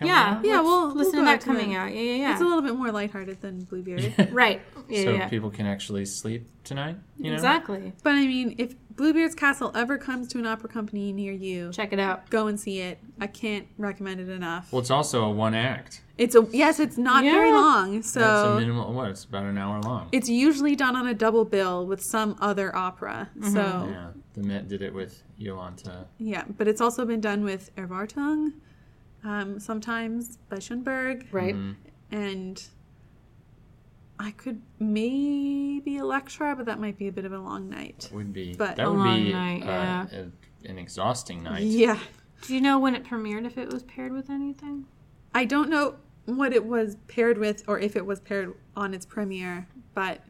Coming 0.00 0.14
yeah, 0.14 0.30
up? 0.32 0.44
Yeah, 0.44 0.52
let's 0.56 0.64
we'll- 0.64 0.86
we'll 0.88 0.94
listen 0.96 1.18
to 1.20 1.24
that 1.26 1.40
coming 1.42 1.74
out. 1.74 1.92
Yeah, 1.94 2.00
yeah, 2.00 2.14
yeah. 2.14 2.32
it's 2.32 2.40
a 2.40 2.44
little 2.44 2.62
bit 2.62 2.74
more 2.74 2.90
lighthearted 2.90 3.40
than 3.42 3.64
bluebeard 3.64 4.14
right. 4.32 4.60
Yeah, 4.88 5.02
so 5.04 5.10
yeah. 5.12 5.28
people 5.28 5.50
can 5.50 5.66
actually 5.66 6.06
sleep 6.06 6.48
tonight. 6.64 6.96
You 7.18 7.30
know? 7.30 7.34
Exactly. 7.34 7.92
but 8.02 8.10
i 8.14 8.26
mean 8.26 8.54
if 8.58 8.74
bluebeard's 8.96 9.34
castle 9.34 9.72
ever 9.74 9.96
comes 9.98 10.26
to 10.28 10.38
an 10.38 10.46
opera 10.46 10.68
company 10.70 11.12
near 11.12 11.32
you 11.32 11.70
Check 11.72 11.92
it 11.92 11.98
out. 11.98 12.28
go 12.30 12.46
and 12.48 12.58
see 12.58 12.80
it 12.80 12.98
i 13.20 13.26
can't 13.26 13.66
recommend 13.78 14.20
it 14.20 14.28
enough 14.28 14.70
Well, 14.72 14.80
it's 14.80 14.90
also 14.90 15.24
a 15.24 15.30
one 15.30 15.54
act. 15.54 16.00
it's 16.18 16.34
a 16.34 16.46
yes 16.50 16.80
it's 16.80 16.96
not 16.98 17.24
very 17.24 17.50
long 17.52 18.02
so 18.02 18.20
That's 18.20 18.48
a 18.48 18.60
minimal. 18.60 18.92
What? 18.92 19.10
It's 19.10 19.24
about 19.24 19.44
an 19.44 19.58
hour 19.58 19.80
long. 19.82 20.08
It's 20.12 20.28
usually 20.28 20.76
done 20.76 20.96
on 20.96 21.06
a 21.06 21.14
double 21.14 21.44
bill 21.44 21.86
with 21.86 22.02
some 22.02 22.36
other 22.40 22.74
opera. 22.74 23.28
Mm-hmm. 23.38 23.52
So, 23.52 23.88
yeah, 23.90 24.08
the 24.34 24.42
Met 24.42 24.68
did 24.68 24.80
it 24.82 24.92
with 24.94 25.22
Iolanta. 25.40 26.06
yeah, 26.18 26.44
but 26.56 26.68
it's 26.68 26.80
also 26.80 27.04
been 27.04 27.20
done 27.20 27.42
with 27.44 27.74
Erwartung, 27.76 28.52
um, 29.24 29.58
sometimes 29.60 30.36
by 30.48 30.58
Schoenberg, 30.58 31.26
Right. 31.32 31.54
and 32.10 32.68
I 34.18 34.32
could 34.32 34.60
maybe 34.78 35.96
Elektra, 35.96 36.54
but 36.56 36.66
that 36.66 36.78
might 36.80 36.98
be 36.98 37.08
a 37.08 37.12
bit 37.12 37.24
of 37.24 37.32
a 37.32 37.38
long 37.38 37.68
night. 37.70 38.10
Would 38.12 38.32
be 38.32 38.54
But- 38.54 38.76
that 38.76 38.86
A 38.86 38.90
would 38.90 38.98
long 38.98 39.24
be 39.24 39.32
night, 39.32 39.62
uh, 39.62 39.66
yeah. 39.66 40.06
a- 40.12 40.68
an 40.68 40.78
exhausting 40.78 41.42
night. 41.42 41.62
Yeah. 41.64 41.98
Do 42.42 42.54
you 42.54 42.60
know 42.60 42.78
when 42.78 42.94
it 42.94 43.04
premiered? 43.04 43.46
If 43.46 43.56
it 43.58 43.72
was 43.72 43.82
paired 43.82 44.12
with 44.12 44.28
anything? 44.30 44.86
I 45.34 45.44
don't 45.44 45.70
know 45.70 45.96
what 46.26 46.52
it 46.52 46.64
was 46.66 46.96
paired 47.08 47.38
with 47.38 47.62
or 47.66 47.78
if 47.78 47.96
it 47.96 48.04
was 48.06 48.20
paired 48.20 48.54
on 48.76 48.92
its 48.94 49.06
premiere, 49.06 49.68
but 49.94 50.20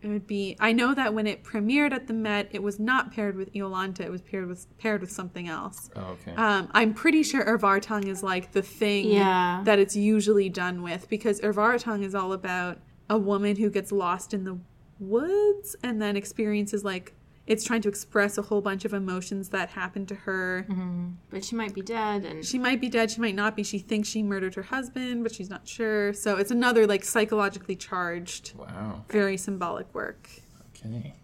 it 0.00 0.08
would 0.08 0.26
be. 0.26 0.56
I 0.60 0.72
know 0.72 0.94
that 0.94 1.12
when 1.12 1.26
it 1.26 1.42
premiered 1.42 1.92
at 1.92 2.06
the 2.06 2.12
Met, 2.14 2.48
it 2.52 2.62
was 2.62 2.78
not 2.78 3.12
paired 3.12 3.36
with 3.36 3.52
Iolanta. 3.52 4.00
It 4.00 4.10
was 4.10 4.22
paired 4.22 4.46
with 4.46 4.66
paired 4.78 5.00
with 5.00 5.10
something 5.10 5.48
else. 5.48 5.90
Oh, 5.96 6.16
okay. 6.22 6.34
Um, 6.36 6.68
I'm 6.72 6.94
pretty 6.94 7.22
sure 7.24 7.44
Erwartung 7.44 8.06
is 8.06 8.22
like 8.22 8.52
the 8.52 8.62
thing 8.62 9.08
Yeah. 9.10 9.62
that 9.64 9.78
it's 9.78 9.96
usually 9.96 10.48
done 10.48 10.82
with 10.82 11.08
because 11.08 11.40
Erwartung 11.40 12.04
is 12.04 12.14
all 12.14 12.32
about 12.32 12.78
a 13.10 13.18
woman 13.18 13.56
who 13.56 13.70
gets 13.70 13.90
lost 13.90 14.32
in 14.32 14.44
the 14.44 14.58
woods 15.00 15.76
and 15.82 16.00
then 16.00 16.16
experiences 16.16 16.84
like 16.84 17.14
it's 17.48 17.64
trying 17.64 17.80
to 17.80 17.88
express 17.88 18.36
a 18.36 18.42
whole 18.42 18.60
bunch 18.60 18.84
of 18.84 18.92
emotions 18.92 19.48
that 19.48 19.70
happened 19.70 20.06
to 20.08 20.14
her. 20.14 20.66
Mm-hmm. 20.68 21.08
But 21.30 21.44
she 21.44 21.56
might 21.56 21.74
be 21.74 21.80
dead, 21.80 22.24
and 22.26 22.44
She 22.44 22.58
might 22.58 22.78
be 22.78 22.90
dead, 22.90 23.10
she 23.10 23.20
might 23.22 23.34
not 23.34 23.56
be. 23.56 23.62
She 23.62 23.78
thinks 23.78 24.06
she 24.06 24.22
murdered 24.22 24.54
her 24.54 24.62
husband, 24.62 25.22
but 25.22 25.34
she's 25.34 25.48
not 25.48 25.66
sure. 25.66 26.12
So 26.12 26.36
it's 26.36 26.50
another 26.50 26.86
like 26.86 27.04
psychologically 27.04 27.74
charged, 27.74 28.54
wow. 28.54 29.04
very 29.08 29.38
symbolic 29.38 29.92
work. 29.94 30.28
Okay. 30.76 31.14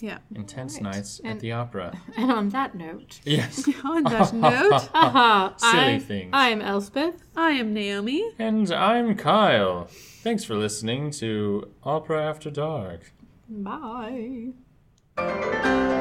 Yeah. 0.00 0.18
Intense 0.34 0.74
Right. 0.74 0.94
nights 0.94 1.20
at 1.24 1.40
the 1.40 1.52
opera. 1.52 1.98
and 2.16 2.30
on 2.30 2.48
that 2.50 2.74
note, 2.76 3.20
Yes. 3.24 3.68
On 3.84 4.04
that 4.04 4.32
note, 4.32 4.88
aha, 4.94 5.54
Silly 5.58 5.78
I'm, 5.94 6.00
things. 6.00 6.30
I'm 6.32 6.62
Elspeth. 6.62 7.22
I 7.36 7.50
am 7.52 7.72
Naomi. 7.74 8.32
And 8.38 8.72
I'm 8.72 9.16
Kyle. 9.16 9.88
Thanks 10.22 10.44
for 10.44 10.54
listening 10.54 11.10
to 11.22 11.70
Opera 11.82 12.22
After 12.24 12.50
Dark. 12.50 13.12
Bye. 13.48 14.52
Música 15.22 15.91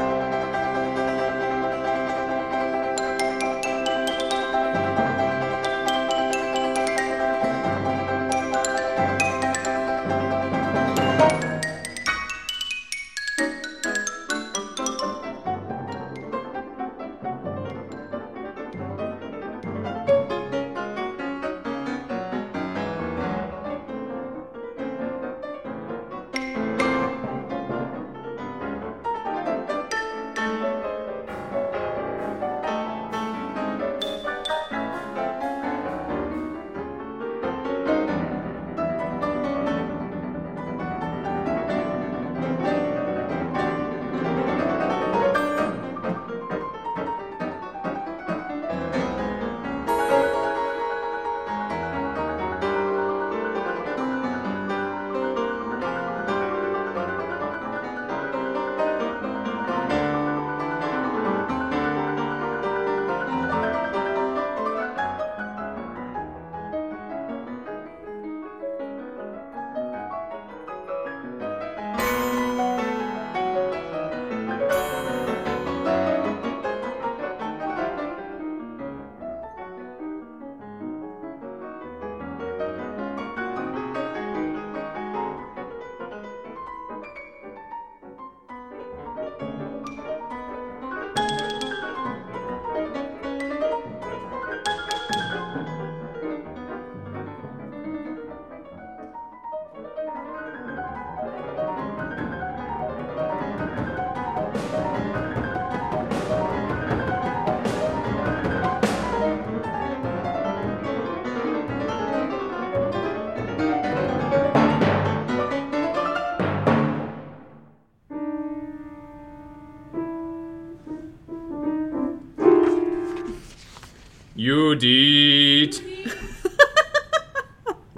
Deet? 124.82 125.80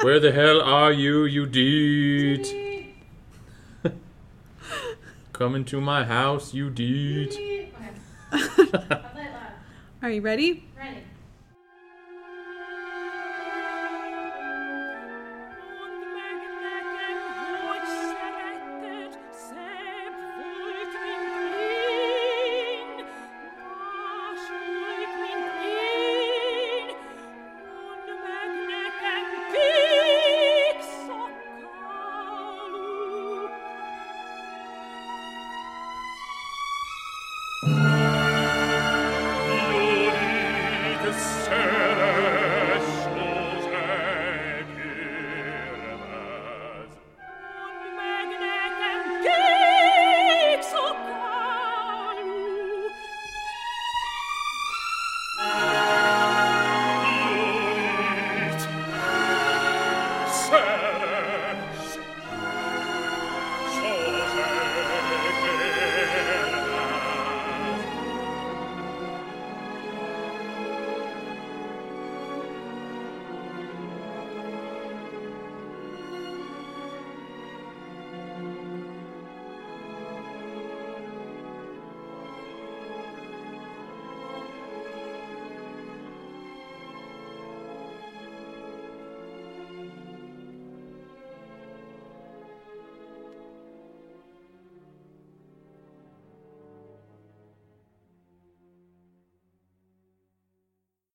Where 0.02 0.20
the 0.20 0.34
hell 0.34 0.62
are 0.62 0.92
you, 0.92 1.24
you 1.24 1.46
Deet? 1.46 2.94
Come 5.32 5.56
into 5.56 5.80
my 5.80 6.04
house, 6.04 6.54
you 6.54 6.70
Deet. 6.70 7.72
Are 10.02 10.10
you 10.10 10.20
ready? 10.20 10.66